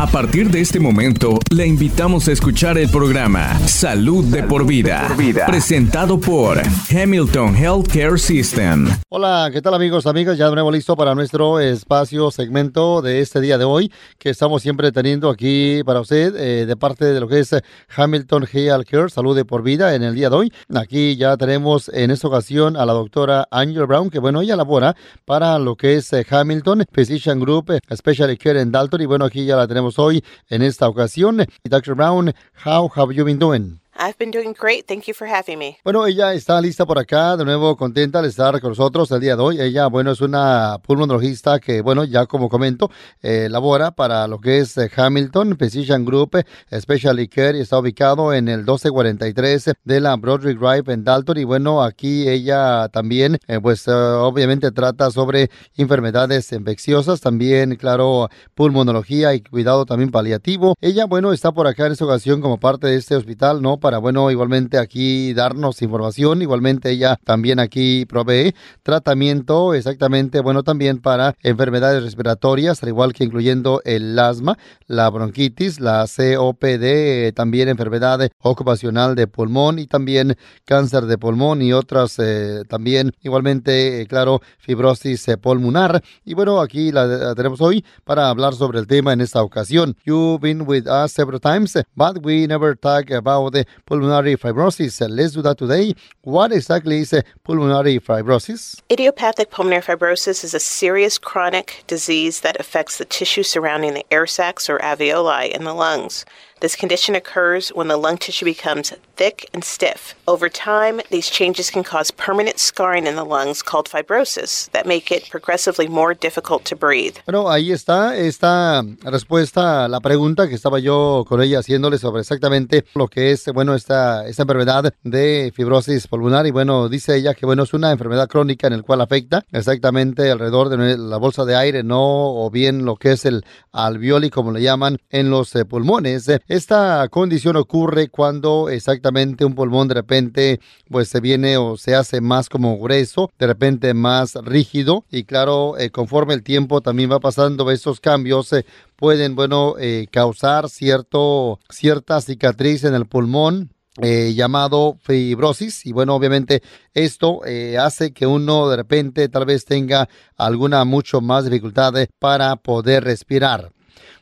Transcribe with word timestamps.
A 0.00 0.06
partir 0.06 0.48
de 0.48 0.60
este 0.60 0.78
momento, 0.78 1.40
le 1.50 1.66
invitamos 1.66 2.28
a 2.28 2.32
escuchar 2.32 2.78
el 2.78 2.88
programa 2.88 3.58
Salud 3.66 4.24
de 4.26 4.44
por 4.44 4.64
vida, 4.64 5.12
presentado 5.44 6.20
por 6.20 6.62
Hamilton 6.88 7.56
Healthcare 7.56 8.16
System. 8.16 8.86
Hola, 9.08 9.50
¿qué 9.52 9.60
tal 9.60 9.74
amigos, 9.74 10.06
amigas? 10.06 10.38
Ya 10.38 10.48
de 10.48 10.54
nuevo 10.54 10.70
listo 10.70 10.94
para 10.94 11.16
nuestro 11.16 11.58
espacio, 11.58 12.30
segmento 12.30 13.02
de 13.02 13.18
este 13.18 13.40
día 13.40 13.58
de 13.58 13.64
hoy, 13.64 13.90
que 14.18 14.30
estamos 14.30 14.62
siempre 14.62 14.92
teniendo 14.92 15.30
aquí 15.30 15.82
para 15.84 15.98
usted, 15.98 16.32
eh, 16.36 16.64
de 16.64 16.76
parte 16.76 17.06
de 17.06 17.18
lo 17.18 17.26
que 17.26 17.40
es 17.40 17.50
Hamilton 17.96 18.46
Healthcare, 18.52 19.10
Salud 19.10 19.34
de 19.34 19.44
por 19.44 19.64
vida, 19.64 19.96
en 19.96 20.04
el 20.04 20.14
día 20.14 20.30
de 20.30 20.36
hoy. 20.36 20.52
Aquí 20.76 21.16
ya 21.16 21.36
tenemos 21.36 21.88
en 21.88 22.12
esta 22.12 22.28
ocasión 22.28 22.76
a 22.76 22.86
la 22.86 22.92
doctora 22.92 23.48
Angel 23.50 23.86
Brown, 23.86 24.10
que 24.10 24.20
bueno, 24.20 24.42
ella 24.42 24.54
labora 24.54 24.94
para 25.24 25.58
lo 25.58 25.74
que 25.74 25.96
es 25.96 26.12
eh, 26.12 26.24
Hamilton 26.30 26.84
Physician 26.92 27.40
Group, 27.40 27.72
eh, 27.72 27.80
Specialty 27.92 28.36
Care 28.36 28.60
en 28.60 28.70
Dalton, 28.70 29.00
y 29.00 29.06
bueno, 29.06 29.24
aquí 29.24 29.44
ya 29.44 29.56
la 29.56 29.66
tenemos 29.66 29.87
hoy 29.96 30.24
en 30.50 30.62
esta 30.62 30.88
ocasión. 30.88 31.46
Dr. 31.62 31.94
Brown, 31.94 32.34
how 32.64 32.88
have 32.96 33.14
you 33.14 33.24
been 33.24 33.38
doing? 33.38 33.78
I've 34.00 34.16
been 34.16 34.30
doing 34.30 34.54
great. 34.54 34.86
Thank 34.86 35.08
you 35.08 35.14
for 35.14 35.26
having 35.26 35.58
me. 35.58 35.76
Bueno, 35.82 36.06
ella 36.06 36.32
está 36.32 36.60
lista 36.60 36.86
por 36.86 37.00
acá, 37.00 37.36
de 37.36 37.44
nuevo 37.44 37.76
contenta 37.76 38.22
de 38.22 38.28
estar 38.28 38.60
con 38.60 38.70
nosotros 38.70 39.10
el 39.10 39.20
día 39.20 39.34
de 39.34 39.42
hoy. 39.42 39.60
Ella, 39.60 39.88
bueno, 39.88 40.12
es 40.12 40.20
una 40.20 40.78
pulmonologista 40.80 41.58
que, 41.58 41.82
bueno, 41.82 42.04
ya 42.04 42.26
como 42.26 42.48
comento, 42.48 42.92
eh, 43.22 43.48
labora 43.50 43.90
para 43.90 44.28
lo 44.28 44.38
que 44.40 44.58
es 44.58 44.78
eh, 44.78 44.88
Hamilton 44.94 45.56
Physician 45.58 46.04
Group 46.04 46.36
eh, 46.36 46.80
Specialty 46.80 47.26
Care 47.26 47.58
y 47.58 47.62
está 47.62 47.76
ubicado 47.76 48.32
en 48.32 48.46
el 48.46 48.58
1243 48.58 49.72
de 49.82 50.00
la 50.00 50.14
Broderick 50.14 50.60
Drive 50.60 50.92
en 50.92 51.02
Dalton. 51.02 51.38
Y 51.38 51.44
bueno, 51.44 51.82
aquí 51.82 52.28
ella 52.28 52.88
también, 52.90 53.38
pues 53.62 53.88
obviamente 53.88 54.70
trata 54.70 55.10
sobre 55.10 55.50
enfermedades 55.76 56.52
infecciosas, 56.52 57.20
también, 57.20 57.74
claro, 57.74 58.28
pulmonología 58.54 59.34
y 59.34 59.40
cuidado 59.40 59.84
también 59.86 60.12
paliativo. 60.12 60.76
Ella, 60.80 61.06
bueno, 61.06 61.32
está 61.32 61.50
por 61.50 61.66
acá 61.66 61.86
en 61.86 61.92
esta 61.92 62.04
ocasión 62.04 62.40
como 62.40 62.60
parte 62.60 62.86
de 62.86 62.94
este 62.94 63.16
hospital, 63.16 63.60
¿no? 63.60 63.80
Para, 63.88 63.96
bueno, 63.96 64.30
igualmente 64.30 64.76
aquí 64.76 65.32
darnos 65.32 65.80
información. 65.80 66.42
Igualmente 66.42 66.90
ella 66.90 67.18
también 67.24 67.58
aquí 67.58 68.04
provee 68.04 68.54
tratamiento, 68.82 69.72
exactamente, 69.72 70.40
bueno, 70.40 70.62
también 70.62 70.98
para 70.98 71.34
enfermedades 71.42 72.02
respiratorias, 72.02 72.82
al 72.82 72.90
igual 72.90 73.14
que 73.14 73.24
incluyendo 73.24 73.80
el 73.86 74.18
asma, 74.18 74.58
la 74.88 75.08
bronquitis, 75.08 75.80
la 75.80 76.04
COPD, 76.06 77.32
también 77.34 77.70
enfermedad 77.70 78.28
ocupacional 78.42 79.14
de 79.14 79.26
pulmón 79.26 79.78
y 79.78 79.86
también 79.86 80.36
cáncer 80.66 81.06
de 81.06 81.16
pulmón 81.16 81.62
y 81.62 81.72
otras 81.72 82.18
eh, 82.18 82.64
también, 82.68 83.12
igualmente, 83.22 84.02
eh, 84.02 84.06
claro, 84.06 84.42
fibrosis 84.58 85.28
eh, 85.28 85.38
pulmonar. 85.38 86.02
Y 86.26 86.34
bueno, 86.34 86.60
aquí 86.60 86.92
la, 86.92 87.34
tenemos 87.34 87.62
hoy 87.62 87.82
para 88.04 88.28
hablar 88.28 88.52
sobre 88.52 88.80
el 88.80 88.86
tema 88.86 89.14
en 89.14 89.22
esta 89.22 89.42
ocasión. 89.42 89.96
You've 90.04 90.40
been 90.42 90.66
with 90.66 90.86
us 90.86 91.12
several 91.12 91.40
times, 91.40 91.72
but 91.96 92.22
we 92.22 92.46
never 92.46 92.76
talk 92.76 93.10
about 93.12 93.54
the 93.54 93.66
pulmonary 93.86 94.36
fibrosis. 94.36 95.00
Let's 95.08 95.32
do 95.34 95.42
that 95.42 95.58
today. 95.58 95.94
What 96.22 96.52
exactly 96.52 97.00
is 97.00 97.14
pulmonary 97.44 97.98
fibrosis? 98.00 98.80
Idiopathic 98.90 99.50
pulmonary 99.50 99.82
fibrosis 99.82 100.44
is 100.44 100.54
a 100.54 100.60
serious 100.60 101.18
chronic 101.18 101.84
disease 101.86 102.40
that 102.40 102.58
affects 102.60 102.98
the 102.98 103.04
tissue 103.04 103.42
surrounding 103.42 103.94
the 103.94 104.04
air 104.10 104.26
sacs 104.26 104.68
or 104.68 104.78
alveoli 104.78 105.50
in 105.50 105.64
the 105.64 105.74
lungs. 105.74 106.24
This 106.60 106.74
condition 106.74 107.14
occurs 107.14 107.68
when 107.70 107.86
the 107.86 107.96
lung 107.96 108.16
tissue 108.18 108.44
becomes 108.44 108.92
thick 109.16 109.48
and 109.54 109.62
stiff. 109.62 110.16
Over 110.26 110.48
time, 110.48 111.00
these 111.10 111.30
changes 111.30 111.70
can 111.70 111.84
cause 111.84 112.10
permanent 112.10 112.58
scarring 112.58 113.06
in 113.06 113.14
the 113.14 113.24
lungs 113.24 113.62
called 113.62 113.88
fibrosis 113.88 114.68
that 114.72 114.84
make 114.84 115.12
it 115.12 115.30
progressively 115.30 115.86
more 115.86 116.14
difficult 116.14 116.64
to 116.64 116.74
breathe. 116.74 117.16
Bueno, 117.26 117.48
ahí 117.48 117.70
está 117.70 118.16
esta 118.16 118.82
respuesta 119.02 119.84
a 119.84 119.88
la 119.88 120.00
pregunta 120.00 120.48
que 120.48 120.56
estaba 120.56 120.80
yo 120.80 121.24
con 121.28 121.40
ella 121.40 121.60
haciéndole 121.60 121.98
sobre 121.98 122.22
exactamente 122.22 122.84
lo 122.94 123.06
que 123.06 123.30
es, 123.30 123.44
bueno, 123.52 123.74
esta, 123.74 124.26
esta 124.26 124.42
enfermedad 124.42 124.92
de 125.04 125.52
fibrosis 125.54 126.08
pulmonar. 126.08 126.46
Y 126.46 126.50
bueno, 126.50 126.88
dice 126.88 127.16
ella 127.16 127.34
que, 127.34 127.46
bueno, 127.46 127.62
es 127.62 127.72
una 127.72 127.92
enfermedad 127.92 128.28
crónica 128.28 128.66
en 128.66 128.72
el 128.72 128.82
cual 128.82 129.00
afecta 129.00 129.44
exactamente 129.52 130.28
alrededor 130.30 130.70
de 130.70 130.98
la 130.98 131.16
bolsa 131.18 131.44
de 131.44 131.54
aire, 131.54 131.84
no, 131.84 132.00
o 132.00 132.50
bien 132.50 132.84
lo 132.84 132.96
que 132.96 133.12
es 133.12 133.24
el 133.24 133.44
alveoli, 133.70 134.30
como 134.30 134.50
le 134.50 134.60
llaman, 134.60 134.98
en 135.10 135.30
los 135.30 135.54
eh, 135.54 135.64
pulmones. 135.64 136.28
Esta 136.48 137.06
condición 137.10 137.56
ocurre 137.56 138.08
cuando 138.08 138.70
exactamente 138.70 139.44
un 139.44 139.54
pulmón 139.54 139.86
de 139.86 139.94
repente 139.94 140.60
pues 140.88 141.08
se 141.08 141.20
viene 141.20 141.58
o 141.58 141.76
se 141.76 141.94
hace 141.94 142.22
más 142.22 142.48
como 142.48 142.78
grueso, 142.78 143.30
de 143.38 143.46
repente 143.46 143.92
más 143.92 144.34
rígido 144.34 145.04
y 145.10 145.24
claro, 145.24 145.76
eh, 145.76 145.90
conforme 145.90 146.32
el 146.32 146.42
tiempo 146.42 146.80
también 146.80 147.12
va 147.12 147.20
pasando 147.20 147.70
esos 147.70 148.00
cambios 148.00 148.50
eh, 148.54 148.64
pueden, 148.96 149.34
bueno, 149.34 149.74
eh, 149.78 150.06
causar 150.10 150.70
cierto, 150.70 151.60
cierta 151.68 152.18
cicatriz 152.22 152.82
en 152.84 152.94
el 152.94 153.04
pulmón, 153.04 153.74
llamado 154.00 154.96
fibrosis 155.02 155.84
y 155.84 155.90
bueno 155.90 156.14
obviamente 156.14 156.62
esto 156.94 157.40
hace 157.80 158.12
que 158.12 158.28
uno 158.28 158.68
de 158.68 158.76
repente 158.76 159.28
tal 159.28 159.44
vez 159.44 159.64
tenga 159.64 160.08
alguna 160.36 160.84
mucho 160.84 161.20
más 161.20 161.46
dificultad 161.46 161.92
para 162.20 162.54
poder 162.54 163.02
respirar. 163.02 163.72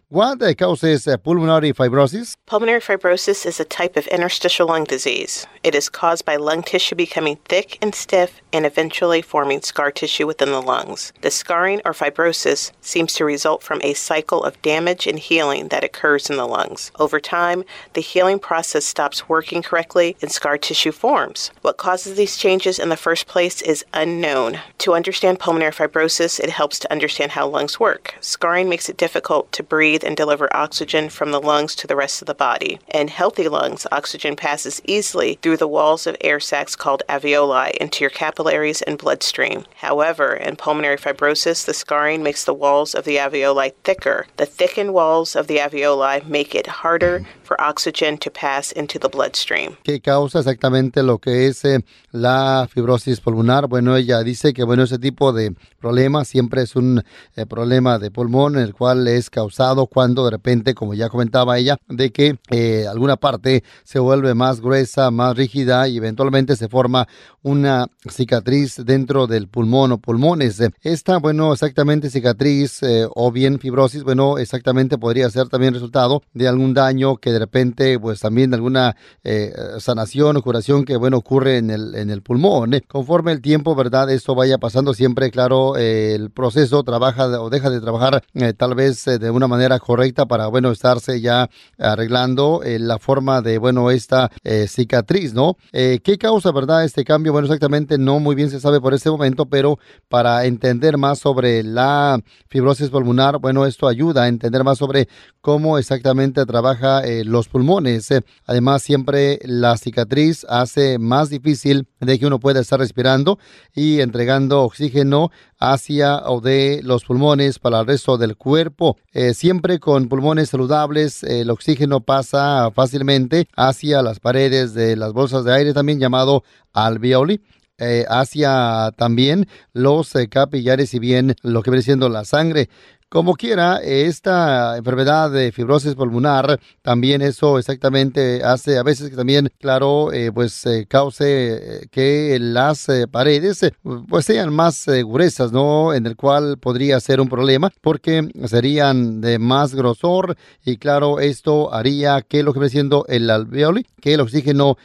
What 0.08 0.38
causes 0.56 1.08
uh, 1.08 1.16
pulmonary 1.16 1.72
fibrosis? 1.72 2.36
Pulmonary 2.46 2.78
fibrosis 2.78 3.44
is 3.44 3.58
a 3.58 3.64
type 3.64 3.96
of 3.96 4.06
interstitial 4.06 4.68
lung 4.68 4.84
disease. 4.84 5.48
It 5.64 5.74
is 5.74 5.88
caused 5.88 6.24
by 6.24 6.36
lung 6.36 6.62
tissue 6.62 6.94
becoming 6.94 7.38
thick 7.46 7.76
and 7.82 7.92
stiff 7.92 8.40
and 8.52 8.64
eventually 8.64 9.20
forming 9.20 9.62
scar 9.62 9.90
tissue 9.90 10.24
within 10.24 10.52
the 10.52 10.62
lungs. 10.62 11.12
The 11.22 11.32
scarring 11.32 11.82
or 11.84 11.92
fibrosis 11.92 12.70
seems 12.80 13.14
to 13.14 13.24
result 13.24 13.64
from 13.64 13.80
a 13.82 13.94
cycle 13.94 14.44
of 14.44 14.62
damage 14.62 15.08
and 15.08 15.18
healing 15.18 15.68
that 15.68 15.82
occurs 15.82 16.30
in 16.30 16.36
the 16.36 16.46
lungs. 16.46 16.92
Over 17.00 17.18
time, 17.18 17.64
the 17.94 18.00
healing 18.00 18.38
process 18.38 18.84
stops 18.84 19.28
working 19.28 19.60
correctly 19.60 20.16
and 20.22 20.30
scar 20.30 20.56
tissue 20.56 20.92
forms. 20.92 21.50
What 21.62 21.78
causes 21.78 22.16
these 22.16 22.36
changes 22.36 22.78
in 22.78 22.90
the 22.90 22.96
first 22.96 23.26
place 23.26 23.60
is 23.60 23.84
unknown. 23.92 24.60
To 24.78 24.94
understand 24.94 25.40
pulmonary 25.40 25.72
fibrosis, 25.72 26.38
it 26.38 26.50
helps 26.50 26.78
to 26.78 26.92
understand 26.92 27.32
how 27.32 27.48
lungs 27.48 27.80
work. 27.80 28.14
Scarring 28.20 28.68
makes 28.68 28.88
it 28.88 28.96
difficult 28.96 29.50
to 29.50 29.64
breathe 29.64 29.95
breathe 29.96 30.08
and 30.08 30.16
deliver 30.16 30.54
oxygen 30.54 31.08
from 31.08 31.30
the 31.30 31.40
lungs 31.40 31.74
to 31.74 31.86
the 31.86 31.96
rest 31.96 32.20
of 32.20 32.26
the 32.26 32.34
body. 32.34 32.78
In 32.92 33.08
healthy 33.08 33.48
lungs, 33.48 33.86
oxygen 33.90 34.36
passes 34.36 34.82
easily 34.84 35.38
through 35.40 35.56
the 35.56 35.68
walls 35.68 36.06
of 36.06 36.16
air 36.20 36.40
sacs 36.40 36.76
called 36.76 37.02
alveoli 37.08 37.70
into 37.80 38.04
your 38.04 38.10
capillaries 38.10 38.82
and 38.82 38.98
bloodstream. 38.98 39.64
However, 39.76 40.34
in 40.34 40.56
pulmonary 40.56 40.98
fibrosis, 40.98 41.64
the 41.64 41.72
scarring 41.72 42.22
makes 42.22 42.44
the 42.44 42.52
walls 42.52 42.94
of 42.94 43.04
the 43.04 43.16
alveoli 43.16 43.72
thicker. 43.84 44.26
The 44.36 44.46
thickened 44.46 44.92
walls 44.92 45.34
of 45.34 45.46
the 45.46 45.58
alveoli 45.58 46.26
make 46.26 46.54
it 46.54 46.66
harder 46.66 47.24
for 47.42 47.58
oxygen 47.60 48.18
to 48.18 48.30
pass 48.30 48.72
into 48.72 48.98
the 48.98 49.08
bloodstream. 49.08 49.76
¿Qué 49.82 50.00
causa 50.00 50.40
exactamente 50.40 51.02
lo 51.02 51.18
que 51.18 51.46
es 51.46 51.64
eh, 51.64 51.80
la 52.12 52.68
fibrosis 52.68 53.20
pulmonar? 53.20 53.66
Bueno, 53.68 53.96
ella 53.96 54.22
dice 54.22 54.52
que 54.52 54.64
bueno, 54.64 54.82
ese 54.82 54.98
tipo 54.98 55.32
de 55.32 55.54
problema 55.80 56.24
siempre 56.24 56.62
es 56.62 56.76
un 56.76 57.02
eh, 57.36 57.46
problema 57.46 57.98
de 57.98 58.10
pulmón, 58.10 58.56
el 58.58 58.74
cual 58.74 59.06
es 59.08 59.30
causado 59.30 59.85
cuando 59.86 60.24
de 60.24 60.30
repente, 60.30 60.74
como 60.74 60.94
ya 60.94 61.08
comentaba 61.08 61.58
ella, 61.58 61.76
de 61.88 62.10
que 62.10 62.38
eh, 62.50 62.86
alguna 62.88 63.16
parte 63.16 63.64
se 63.84 63.98
vuelve 63.98 64.34
más 64.34 64.60
gruesa, 64.60 65.10
más 65.10 65.36
rígida 65.36 65.88
y 65.88 65.96
eventualmente 65.96 66.56
se 66.56 66.68
forma 66.68 67.06
una 67.42 67.86
cicatriz 68.10 68.82
dentro 68.84 69.26
del 69.26 69.48
pulmón 69.48 69.92
o 69.92 69.98
pulmones. 69.98 70.60
Esta, 70.82 71.18
bueno, 71.18 71.52
exactamente 71.52 72.10
cicatriz 72.10 72.82
eh, 72.82 73.06
o 73.14 73.30
bien 73.30 73.58
fibrosis, 73.58 74.02
bueno, 74.02 74.38
exactamente 74.38 74.98
podría 74.98 75.30
ser 75.30 75.48
también 75.48 75.74
resultado 75.74 76.22
de 76.34 76.48
algún 76.48 76.74
daño 76.74 77.16
que 77.16 77.32
de 77.32 77.38
repente, 77.38 77.98
pues 77.98 78.20
también 78.20 78.50
de 78.50 78.56
alguna 78.56 78.96
eh, 79.22 79.52
sanación 79.78 80.36
o 80.36 80.42
curación 80.42 80.84
que, 80.84 80.96
bueno, 80.96 81.18
ocurre 81.18 81.58
en 81.58 81.70
el, 81.70 81.94
en 81.94 82.10
el 82.10 82.22
pulmón. 82.22 82.80
Conforme 82.88 83.32
el 83.32 83.40
tiempo, 83.40 83.74
¿verdad? 83.74 84.10
Esto 84.10 84.34
vaya 84.34 84.58
pasando 84.58 84.94
siempre, 84.94 85.30
claro, 85.30 85.76
el 85.76 86.30
proceso 86.30 86.82
trabaja 86.82 87.26
o 87.40 87.50
deja 87.50 87.70
de 87.70 87.80
trabajar 87.80 88.22
tal 88.56 88.74
vez 88.74 89.04
de 89.04 89.30
una 89.30 89.46
manera 89.46 89.75
correcta 89.78 90.26
para, 90.26 90.46
bueno, 90.48 90.70
estarse 90.70 91.20
ya 91.20 91.48
arreglando 91.78 92.62
eh, 92.64 92.78
la 92.78 92.98
forma 92.98 93.42
de, 93.42 93.58
bueno, 93.58 93.90
esta 93.90 94.30
eh, 94.44 94.66
cicatriz, 94.68 95.34
¿no? 95.34 95.56
Eh, 95.72 96.00
¿Qué 96.02 96.18
causa, 96.18 96.52
verdad, 96.52 96.84
este 96.84 97.04
cambio? 97.04 97.32
Bueno, 97.32 97.46
exactamente 97.46 97.98
no 97.98 98.20
muy 98.20 98.34
bien 98.34 98.50
se 98.50 98.60
sabe 98.60 98.80
por 98.80 98.94
este 98.94 99.10
momento, 99.10 99.46
pero 99.46 99.78
para 100.08 100.44
entender 100.44 100.98
más 100.98 101.18
sobre 101.18 101.62
la 101.62 102.20
fibrosis 102.48 102.90
pulmonar, 102.90 103.38
bueno, 103.38 103.66
esto 103.66 103.88
ayuda 103.88 104.24
a 104.24 104.28
entender 104.28 104.64
más 104.64 104.78
sobre 104.78 105.08
cómo 105.40 105.78
exactamente 105.78 106.44
trabaja 106.46 107.02
los 107.24 107.48
pulmones. 107.48 108.08
Además, 108.46 108.82
siempre 108.82 109.38
la 109.44 109.76
cicatriz 109.76 110.44
hace 110.48 110.98
más 110.98 111.30
difícil 111.30 111.86
de 112.00 112.18
que 112.18 112.26
uno 112.26 112.38
pueda 112.38 112.60
estar 112.60 112.78
respirando 112.78 113.38
y 113.74 114.00
entregando 114.00 114.62
oxígeno 114.62 115.30
hacia 115.58 116.18
o 116.26 116.40
de 116.40 116.80
los 116.82 117.04
pulmones 117.04 117.58
para 117.58 117.80
el 117.80 117.86
resto 117.86 118.18
del 118.18 118.36
cuerpo. 118.36 118.96
siempre 119.32 119.78
con 119.78 120.08
pulmones 120.08 120.50
saludables, 120.50 121.22
el 121.22 121.50
oxígeno 121.50 122.00
pasa 122.00 122.70
fácilmente 122.74 123.48
hacia 123.56 124.02
las 124.02 124.20
paredes 124.20 124.74
de 124.74 124.96
las 124.96 125.12
bolsas 125.12 125.44
de 125.44 125.54
aire, 125.54 125.72
también 125.72 125.98
llamado 125.98 126.44
alveoli. 126.72 127.40
Eh, 127.78 128.06
hacia 128.08 128.90
también 128.96 129.48
los 129.74 130.14
eh, 130.16 130.28
capillares 130.28 130.94
y 130.94 130.98
bien 130.98 131.36
lo 131.42 131.62
que 131.62 131.70
viene 131.70 131.82
siendo 131.82 132.08
la 132.08 132.24
sangre. 132.24 132.70
Como 133.08 133.34
quiera, 133.34 133.78
esta 133.84 134.76
enfermedad 134.76 135.30
de 135.30 135.52
fibrosis 135.52 135.94
pulmonar, 135.94 136.58
también 136.82 137.22
eso 137.22 137.56
exactamente 137.56 138.42
hace 138.42 138.78
a 138.78 138.82
veces 138.82 139.10
que 139.10 139.16
también, 139.16 139.48
claro, 139.60 140.12
eh, 140.12 140.32
pues 140.32 140.66
eh, 140.66 140.86
cause 140.88 141.88
que 141.92 142.36
las 142.40 142.88
paredes 143.12 143.60
pues 144.08 144.26
sean 144.26 144.52
más 144.52 144.86
gruesas, 144.88 145.52
¿no? 145.52 145.94
En 145.94 146.04
el 146.06 146.16
cual 146.16 146.58
podría 146.58 146.98
ser 146.98 147.20
un 147.20 147.28
problema 147.28 147.70
porque 147.80 148.28
serían 148.46 149.20
de 149.20 149.38
más 149.38 149.72
grosor 149.76 150.36
y 150.64 150.76
claro, 150.76 151.20
esto 151.20 151.72
haría 151.72 152.22
que 152.22 152.42
lo 152.42 152.52
que 152.52 152.58
viene 152.58 152.70
siendo 152.70 153.06
el 153.08 153.30
alveoli, 153.30 153.86
que 154.00 154.14
el 154.14 154.20
oxígeno 154.20 154.78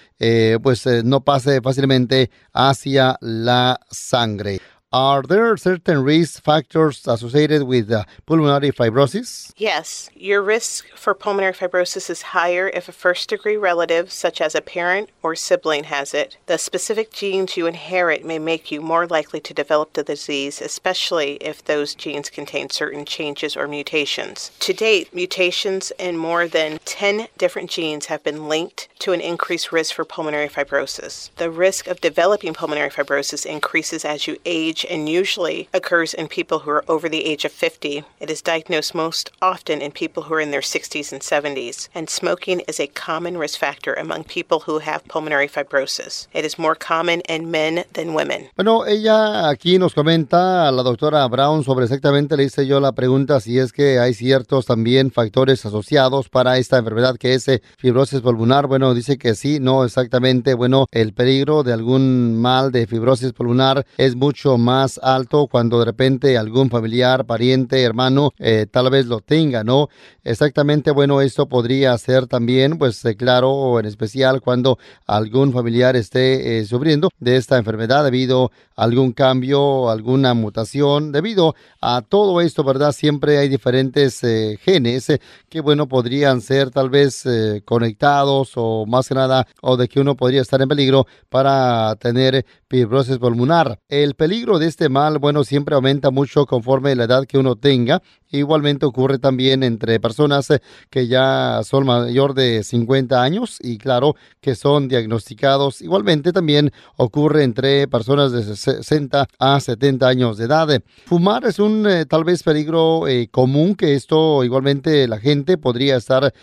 pues 0.61 0.85
no 1.03 1.21
pase 1.21 1.59
fácilmente 1.59 2.29
hacia 2.53 3.17
la 3.19 3.79
sangre. 3.89 4.61
Are 4.93 5.21
there 5.21 5.55
certain 5.55 6.03
risk 6.03 6.43
factors 6.43 7.07
associated 7.07 7.63
with 7.63 7.89
uh, 7.89 8.03
pulmonary 8.25 8.71
fibrosis? 8.71 9.53
Yes. 9.55 10.09
Your 10.13 10.41
risk 10.41 10.85
for 10.97 11.13
pulmonary 11.13 11.53
fibrosis 11.53 12.09
is 12.09 12.33
higher 12.33 12.67
if 12.73 12.89
a 12.89 12.91
first 12.91 13.29
degree 13.29 13.55
relative, 13.55 14.11
such 14.11 14.41
as 14.41 14.53
a 14.53 14.59
parent 14.59 15.09
or 15.23 15.33
sibling, 15.33 15.85
has 15.85 16.13
it. 16.13 16.35
The 16.47 16.57
specific 16.57 17.13
genes 17.13 17.55
you 17.55 17.67
inherit 17.67 18.25
may 18.25 18.37
make 18.37 18.69
you 18.69 18.81
more 18.81 19.07
likely 19.07 19.39
to 19.39 19.53
develop 19.53 19.93
the 19.93 20.03
disease, 20.03 20.61
especially 20.61 21.35
if 21.35 21.63
those 21.63 21.95
genes 21.95 22.29
contain 22.29 22.69
certain 22.69 23.05
changes 23.05 23.55
or 23.55 23.69
mutations. 23.69 24.51
To 24.59 24.73
date, 24.73 25.15
mutations 25.15 25.93
in 25.99 26.17
more 26.17 26.49
than 26.49 26.79
10 26.83 27.27
different 27.37 27.69
genes 27.69 28.07
have 28.07 28.25
been 28.25 28.49
linked 28.49 28.89
to 28.99 29.13
an 29.13 29.21
increased 29.21 29.71
risk 29.71 29.95
for 29.95 30.03
pulmonary 30.03 30.49
fibrosis. 30.49 31.29
The 31.37 31.49
risk 31.49 31.87
of 31.87 32.01
developing 32.01 32.53
pulmonary 32.53 32.89
fibrosis 32.89 33.45
increases 33.45 34.03
as 34.03 34.27
you 34.27 34.37
age 34.43 34.80
age 34.81 34.91
and 34.91 35.09
usually 35.09 35.67
occurs 35.73 36.13
in 36.13 36.27
people 36.27 36.59
who 36.59 36.71
are 36.71 36.83
over 36.87 37.09
the 37.09 37.25
age 37.25 37.45
of 37.45 37.51
50. 37.51 38.03
It 38.19 38.29
is 38.29 38.41
diagnosed 38.41 38.95
most 38.95 39.31
often 39.41 39.81
in 39.81 39.91
people 39.91 40.23
who 40.23 40.33
are 40.33 40.41
in 40.41 40.51
their 40.51 40.61
60s 40.61 41.11
and 41.11 41.21
70s. 41.21 41.89
And 41.93 42.09
smoking 42.09 42.61
is 42.67 42.79
a 42.79 42.87
common 42.87 43.37
risk 43.37 43.59
factor 43.59 43.93
among 43.93 44.23
people 44.25 44.59
who 44.61 44.79
have 44.79 45.07
pulmonary 45.07 45.47
fibrosis. 45.47 46.27
It 46.33 46.45
is 46.45 46.57
more 46.57 46.75
common 46.75 47.21
in 47.29 47.51
men 47.51 47.83
than 47.93 48.13
women. 48.13 48.49
Bueno, 48.55 48.85
ella 48.85 49.49
aquí 49.49 49.77
nos 49.77 49.93
comenta, 49.93 50.71
la 50.71 50.83
doctora 50.83 51.27
Brown, 51.27 51.63
sobre 51.63 51.85
exactamente, 51.85 52.37
le 52.37 52.43
hice 52.43 52.65
yo 52.65 52.79
la 52.79 52.91
pregunta 52.91 53.39
si 53.39 53.59
es 53.59 53.71
que 53.71 53.99
hay 53.99 54.13
ciertos 54.13 54.65
también 54.65 55.11
factores 55.11 55.65
asociados 55.65 56.29
para 56.29 56.57
esta 56.57 56.77
enfermedad 56.77 57.17
que 57.17 57.33
es 57.33 57.47
eh, 57.47 57.61
fibrosis 57.77 58.21
pulmonar. 58.21 58.67
Bueno, 58.67 58.93
dice 58.93 59.17
que 59.17 59.35
sí, 59.35 59.59
no 59.59 59.83
exactamente. 59.83 60.53
Bueno, 60.53 60.85
el 60.91 61.13
peligro 61.13 61.63
de 61.63 61.73
algún 61.73 62.39
mal 62.39 62.71
de 62.71 62.87
fibrosis 62.87 63.33
pulmonar 63.33 63.85
es 63.97 64.15
mucho 64.15 64.57
más 64.57 64.70
más 64.71 65.01
alto 65.03 65.47
cuando 65.47 65.79
de 65.79 65.85
repente 65.85 66.37
algún 66.37 66.69
familiar, 66.69 67.25
pariente, 67.25 67.81
hermano 67.83 68.31
eh, 68.39 68.67
tal 68.71 68.89
vez 68.89 69.05
lo 69.05 69.19
tenga, 69.19 69.65
¿no? 69.65 69.89
Exactamente, 70.23 70.91
bueno, 70.91 71.19
esto 71.19 71.45
podría 71.49 71.97
ser 71.97 72.27
también, 72.27 72.77
pues 72.77 73.03
eh, 73.03 73.17
claro, 73.17 73.81
en 73.81 73.85
especial 73.85 74.39
cuando 74.39 74.77
algún 75.05 75.51
familiar 75.51 75.97
esté 75.97 76.59
eh, 76.59 76.65
sufriendo 76.65 77.09
de 77.19 77.35
esta 77.35 77.57
enfermedad 77.57 78.05
debido 78.05 78.51
a 78.77 78.83
algún 78.85 79.11
cambio, 79.11 79.89
alguna 79.89 80.33
mutación, 80.33 81.11
debido 81.11 81.53
a 81.81 82.01
todo 82.01 82.39
esto, 82.39 82.63
¿verdad? 82.63 82.93
Siempre 82.93 83.39
hay 83.39 83.49
diferentes 83.49 84.21
genes 84.63 85.07
que, 85.49 85.61
bueno, 85.61 85.87
podrían 85.87 86.41
ser 86.41 86.71
tal 86.71 86.89
vez 86.89 87.23
conectados 87.65 88.53
o 88.55 88.85
más 88.87 89.07
que 89.07 89.15
nada, 89.15 89.45
o 89.61 89.75
de 89.77 89.87
que 89.87 89.99
uno 89.99 90.15
podría 90.15 90.41
estar 90.41 90.61
en 90.61 90.69
peligro 90.69 91.05
para 91.29 91.95
tener 91.97 92.45
fibrosis 92.69 93.17
pulmonar. 93.17 93.79
El 93.89 94.15
peligro 94.15 94.57
este 94.67 94.89
mal, 94.89 95.19
bueno, 95.19 95.43
siempre 95.43 95.75
aumenta 95.75 96.11
mucho 96.11 96.45
conforme 96.45 96.95
la 96.95 97.05
edad 97.05 97.25
que 97.25 97.37
uno 97.37 97.55
tenga. 97.55 98.01
Igualmente 98.29 98.85
ocurre 98.85 99.19
también 99.19 99.61
entre 99.63 99.99
personas 99.99 100.49
eh, 100.51 100.61
que 100.89 101.07
ya 101.07 101.61
son 101.63 101.85
mayor 101.85 102.33
de 102.33 102.63
50 102.63 103.21
años 103.21 103.57
y 103.61 103.77
claro 103.77 104.15
que 104.39 104.55
son 104.55 104.87
diagnosticados. 104.87 105.81
Igualmente 105.81 106.31
también 106.31 106.71
ocurre 106.95 107.43
entre 107.43 107.87
personas 107.87 108.31
de 108.31 108.55
60 108.55 109.27
a 109.37 109.59
70 109.59 110.07
años 110.07 110.37
de 110.37 110.45
edad. 110.45 110.81
Fumar 111.05 111.45
es 111.45 111.59
un 111.59 111.85
eh, 111.87 112.05
tal 112.05 112.23
vez 112.23 112.43
peligro 112.43 113.07
eh, 113.07 113.27
común 113.29 113.75
que 113.75 113.95
esto 113.95 114.43
igualmente 114.43 115.07
la 115.07 115.19
gente 115.19 115.57
podría 115.57 115.97
estar 115.97 116.33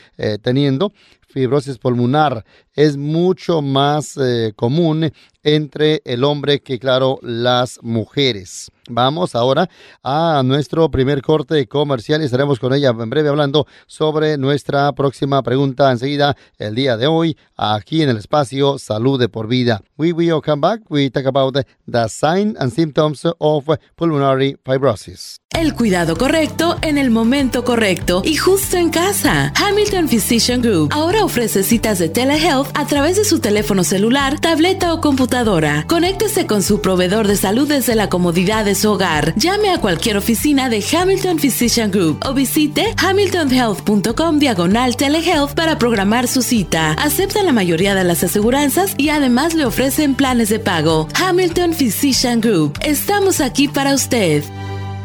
teniendo 0.42 0.92
fibrosis 1.28 1.78
pulmonar 1.78 2.44
es 2.78 2.96
mucho 2.96 3.60
más 3.60 4.16
eh, 4.16 4.52
común 4.54 5.10
entre 5.42 6.00
el 6.04 6.22
hombre 6.22 6.60
que, 6.60 6.78
claro, 6.78 7.19
las 7.22 7.80
mujeres. 7.82 8.70
Vamos 8.88 9.34
ahora 9.34 9.69
a 10.02 10.42
nuestro 10.44 10.88
primer 10.90 11.20
corte 11.20 11.66
comercial 11.66 12.22
y 12.22 12.25
estaremos 12.25 12.58
con 12.58 12.72
ella 12.72 12.90
en 12.90 13.10
breve 13.10 13.28
hablando 13.28 13.66
sobre 13.86 14.38
nuestra 14.38 14.92
próxima 14.92 15.42
pregunta 15.42 15.90
enseguida 15.90 16.36
el 16.56 16.75
día 16.75 16.96
de 16.96 17.06
hoy 17.06 17.36
aquí 17.56 18.02
en 18.02 18.08
el 18.08 18.16
espacio 18.16 18.78
Salud 18.78 19.19
de 19.19 19.28
por 19.28 19.46
Vida. 19.46 19.82
We 19.98 20.12
will 20.12 20.40
come 20.40 20.60
back. 20.60 20.82
We 20.88 21.10
talk 21.10 21.26
about 21.26 21.54
the 21.86 22.08
signs 22.08 22.56
and 22.58 22.72
symptoms 22.72 23.26
of 23.38 23.69
pulmonary 23.96 24.56
fibrosis. 24.64 25.38
El 25.50 25.75
cuidado 25.75 26.16
correcto 26.16 26.76
en 26.82 26.98
el 26.98 27.10
momento 27.10 27.64
correcto 27.64 28.22
y 28.25 28.36
justo 28.36 28.76
en 28.76 28.90
casa. 28.90 29.52
Hamilton 29.56 30.08
Physician 30.08 30.62
Group 30.62 30.90
ahora 30.92 31.25
ofrece 31.25 31.62
citas 31.62 31.98
de 31.98 32.08
telehealth 32.08 32.67
a 32.74 32.86
través 32.86 33.16
de 33.16 33.24
su 33.24 33.38
teléfono 33.38 33.84
celular, 33.84 34.40
tableta 34.40 34.92
o 34.94 35.00
computadora. 35.00 35.84
Conéctese 35.86 36.46
con 36.46 36.62
su 36.62 36.80
proveedor 36.80 37.26
de 37.26 37.36
salud 37.36 37.68
desde 37.68 37.94
la 37.94 38.08
comodidad 38.08 38.64
de 38.64 38.74
su 38.74 38.90
hogar. 38.90 39.34
Llame 39.36 39.70
a 39.70 39.78
cualquier 39.78 40.16
oficina 40.16 40.68
de 40.68 40.84
Hamilton 40.84 41.38
Physician 41.38 41.90
Group 41.90 42.24
o 42.26 42.34
visite 42.34 42.94
hamiltonhealth.com 42.96 44.38
diagonal 44.38 44.96
telehealth 44.96 45.54
para 45.54 45.78
programar 45.78 46.28
su 46.28 46.42
cita. 46.42 46.92
Aceptan 46.92 47.46
la 47.46 47.52
mayoría 47.52 47.94
de 47.94 48.04
las 48.04 48.24
aseguranzas 48.24 48.94
y 48.96 49.10
además 49.10 49.54
le 49.54 49.66
ofrecen 49.66 50.14
planes 50.14 50.48
de 50.48 50.58
pago. 50.58 51.08
Hamilton 51.14 51.74
Physician 51.74 52.40
Group. 52.40 52.78
Estamos 52.82 53.40
aquí 53.40 53.68
para 53.68 53.94
usted. 53.94 54.44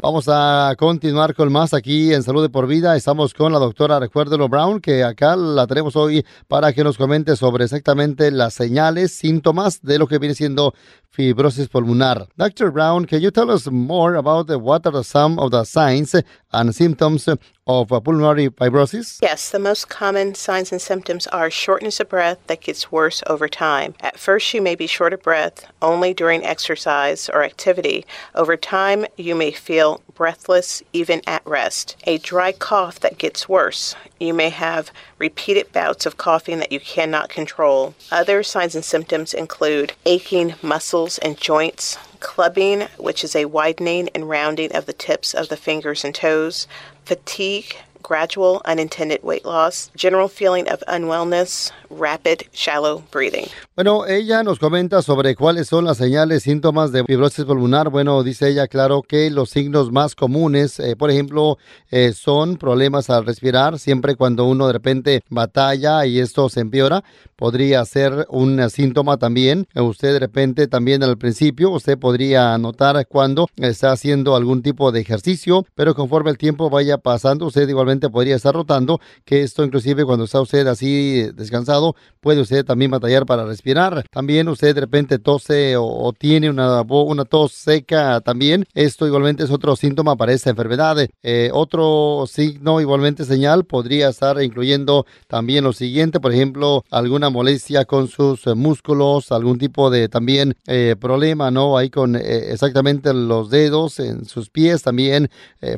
Vamos 0.03 0.25
a 0.27 0.75
continuar 0.77 1.33
con 1.33 1.49
más 1.49 1.73
aquí 1.73 2.13
en 2.13 2.23
Salud 2.23 2.41
de 2.41 2.49
por 2.49 2.67
Vida. 2.67 2.97
Estamos 2.97 3.33
con 3.33 3.53
la 3.53 3.59
doctora 3.59 4.01
Recuérdelo 4.01 4.49
Brown, 4.49 4.81
que 4.81 5.01
acá 5.01 5.37
la 5.37 5.65
tenemos 5.65 5.95
hoy 5.95 6.25
para 6.49 6.73
que 6.73 6.83
nos 6.83 6.97
comente 6.97 7.37
sobre 7.37 7.63
exactamente 7.63 8.29
las 8.29 8.53
señales, 8.53 9.13
síntomas 9.13 9.81
de 9.81 9.97
lo 9.97 10.07
que 10.07 10.19
viene 10.19 10.35
siendo 10.35 10.73
fibrosis 11.09 11.69
pulmonar. 11.69 12.27
Dr. 12.35 12.71
Brown, 12.71 13.05
can 13.05 13.21
you 13.21 13.31
tell 13.31 13.49
us 13.49 13.71
more 13.71 14.17
about 14.17 14.49
what 14.49 14.85
are 14.85 15.03
some 15.05 15.39
of 15.39 15.51
the 15.51 15.63
signs 15.63 16.21
and 16.51 16.73
symptoms 16.73 17.29
of 17.67 17.91
uh, 17.91 17.99
pulmonary 17.99 18.49
fibrosis? 18.49 19.19
Yes, 19.21 19.49
the 19.49 19.59
most 19.59 19.89
common 19.89 20.35
signs 20.35 20.71
and 20.71 20.81
symptoms 20.81 21.27
are 21.27 21.49
shortness 21.49 21.99
of 21.99 22.09
breath 22.09 22.39
that 22.47 22.61
gets 22.61 22.91
worse 22.91 23.23
over 23.27 23.47
time. 23.47 23.95
At 24.01 24.19
first, 24.19 24.53
you 24.53 24.61
may 24.61 24.75
be 24.75 24.87
short 24.87 25.13
of 25.13 25.21
breath 25.21 25.65
only 25.81 26.13
during 26.13 26.43
exercise 26.43 27.29
or 27.29 27.43
activity. 27.43 28.05
Over 28.35 28.57
time, 28.57 29.05
you 29.17 29.35
may 29.35 29.51
feel 29.51 30.01
breathless 30.13 30.83
even 30.91 31.21
at 31.25 31.45
rest. 31.45 31.95
A 32.05 32.17
dry 32.17 32.51
cough 32.51 32.99
that 32.99 33.17
gets 33.17 33.47
worse. 33.49 33.95
You 34.19 34.33
may 34.33 34.49
have 34.49 34.91
repeated 35.17 35.71
bouts 35.71 36.05
of 36.05 36.17
coughing 36.17 36.59
that 36.59 36.71
you 36.71 36.79
cannot 36.79 37.29
control. 37.29 37.95
Other 38.11 38.43
signs 38.43 38.75
and 38.75 38.85
symptoms 38.85 39.33
include 39.33 39.93
aching 40.05 40.55
muscles 40.61 41.17
and 41.19 41.37
joints, 41.37 41.97
clubbing, 42.19 42.87
which 42.97 43.23
is 43.23 43.35
a 43.35 43.45
widening 43.45 44.09
and 44.15 44.29
rounding 44.29 44.73
of 44.73 44.85
the 44.85 44.93
tips 44.93 45.33
of 45.33 45.49
the 45.49 45.57
fingers 45.57 46.05
and 46.05 46.15
toes, 46.15 46.67
fatigue, 47.05 47.75
gradual 48.03 48.61
unintended 48.65 49.21
weight 49.23 49.45
loss, 49.45 49.89
general 49.95 50.27
feeling 50.27 50.67
of 50.69 50.83
unwellness, 50.87 51.71
rapid 51.89 52.43
shallow 52.53 53.01
breathing. 53.11 53.47
Bueno, 53.75 54.05
ella 54.05 54.43
nos 54.43 54.59
comenta 54.59 55.01
sobre 55.01 55.35
cuáles 55.35 55.67
son 55.67 55.85
las 55.85 55.97
señales, 55.97 56.43
síntomas 56.43 56.91
de 56.91 57.03
fibrosis 57.03 57.45
pulmonar. 57.45 57.89
Bueno, 57.89 58.21
dice 58.21 58.49
ella, 58.49 58.67
claro, 58.67 59.01
que 59.01 59.31
los 59.31 59.49
signos 59.49 59.91
más 59.91 60.15
comunes, 60.15 60.79
eh, 60.79 60.95
por 60.95 61.09
ejemplo, 61.09 61.57
eh, 61.89 62.13
son 62.13 62.57
problemas 62.57 63.09
al 63.09 63.25
respirar, 63.25 63.79
siempre 63.79 64.15
cuando 64.15 64.45
uno 64.45 64.67
de 64.67 64.73
repente 64.73 65.21
batalla 65.29 66.05
y 66.05 66.19
esto 66.19 66.49
se 66.49 66.59
empeora, 66.59 67.03
podría 67.35 67.83
ser 67.85 68.27
un 68.29 68.69
síntoma 68.69 69.17
también. 69.17 69.67
Usted 69.75 70.13
de 70.13 70.19
repente 70.19 70.67
también 70.67 71.03
al 71.03 71.17
principio, 71.17 71.71
usted 71.71 71.97
podría 71.97 72.57
notar 72.57 73.07
cuando 73.07 73.47
está 73.57 73.91
haciendo 73.91 74.35
algún 74.35 74.61
tipo 74.61 74.91
de 74.91 74.99
ejercicio, 74.99 75.65
pero 75.75 75.95
conforme 75.95 76.31
el 76.31 76.37
tiempo 76.37 76.69
vaya 76.69 76.97
pasando, 76.97 77.47
usted 77.47 77.67
igualmente 77.67 77.92
podría 77.99 78.35
estar 78.35 78.53
rotando, 78.53 78.99
que 79.25 79.41
esto 79.41 79.63
inclusive 79.63 80.05
cuando 80.05 80.25
está 80.25 80.41
usted 80.41 80.65
así 80.67 81.29
descansado, 81.33 81.95
puede 82.19 82.41
usted 82.41 82.65
también 82.65 82.91
batallar 82.91 83.25
para 83.25 83.45
respirar. 83.45 84.05
También 84.09 84.47
usted 84.47 84.73
de 84.75 84.81
repente 84.81 85.19
tose 85.19 85.75
o, 85.77 86.13
tiene 86.17 86.49
una, 86.49 86.81
una 86.81 87.25
tos 87.25 87.51
seca 87.51 88.21
también. 88.21 88.65
Esto 88.73 89.07
igualmente 89.07 89.43
es 89.43 89.51
otro 89.51 89.75
síntoma 89.75 90.15
para 90.15 90.33
esta 90.33 90.49
enfermedad. 90.49 90.97
Eh, 91.21 91.49
otro 91.53 92.25
signo, 92.27 92.81
igualmente 92.81 93.25
señal, 93.25 93.65
podría 93.65 94.09
estar 94.09 94.41
incluyendo 94.41 95.05
también 95.27 95.63
lo 95.63 95.73
siguiente, 95.73 96.19
por 96.19 96.33
ejemplo, 96.33 96.83
alguna 96.89 97.29
molestia 97.29 97.85
con 97.85 98.07
sus 98.07 98.45
músculos, 98.55 99.31
algún 99.31 99.57
tipo 99.57 99.89
de 99.89 100.09
también 100.09 100.55
eh, 100.67 100.95
problema, 100.99 101.51
¿no? 101.51 101.77
Ahí 101.77 101.89
con 101.89 102.15
eh, 102.15 102.51
exactamente 102.51 103.13
los 103.13 103.49
dedos 103.49 103.99
en 103.99 104.25
sus 104.25 104.49
pies 104.49 104.81
también, 104.81 105.29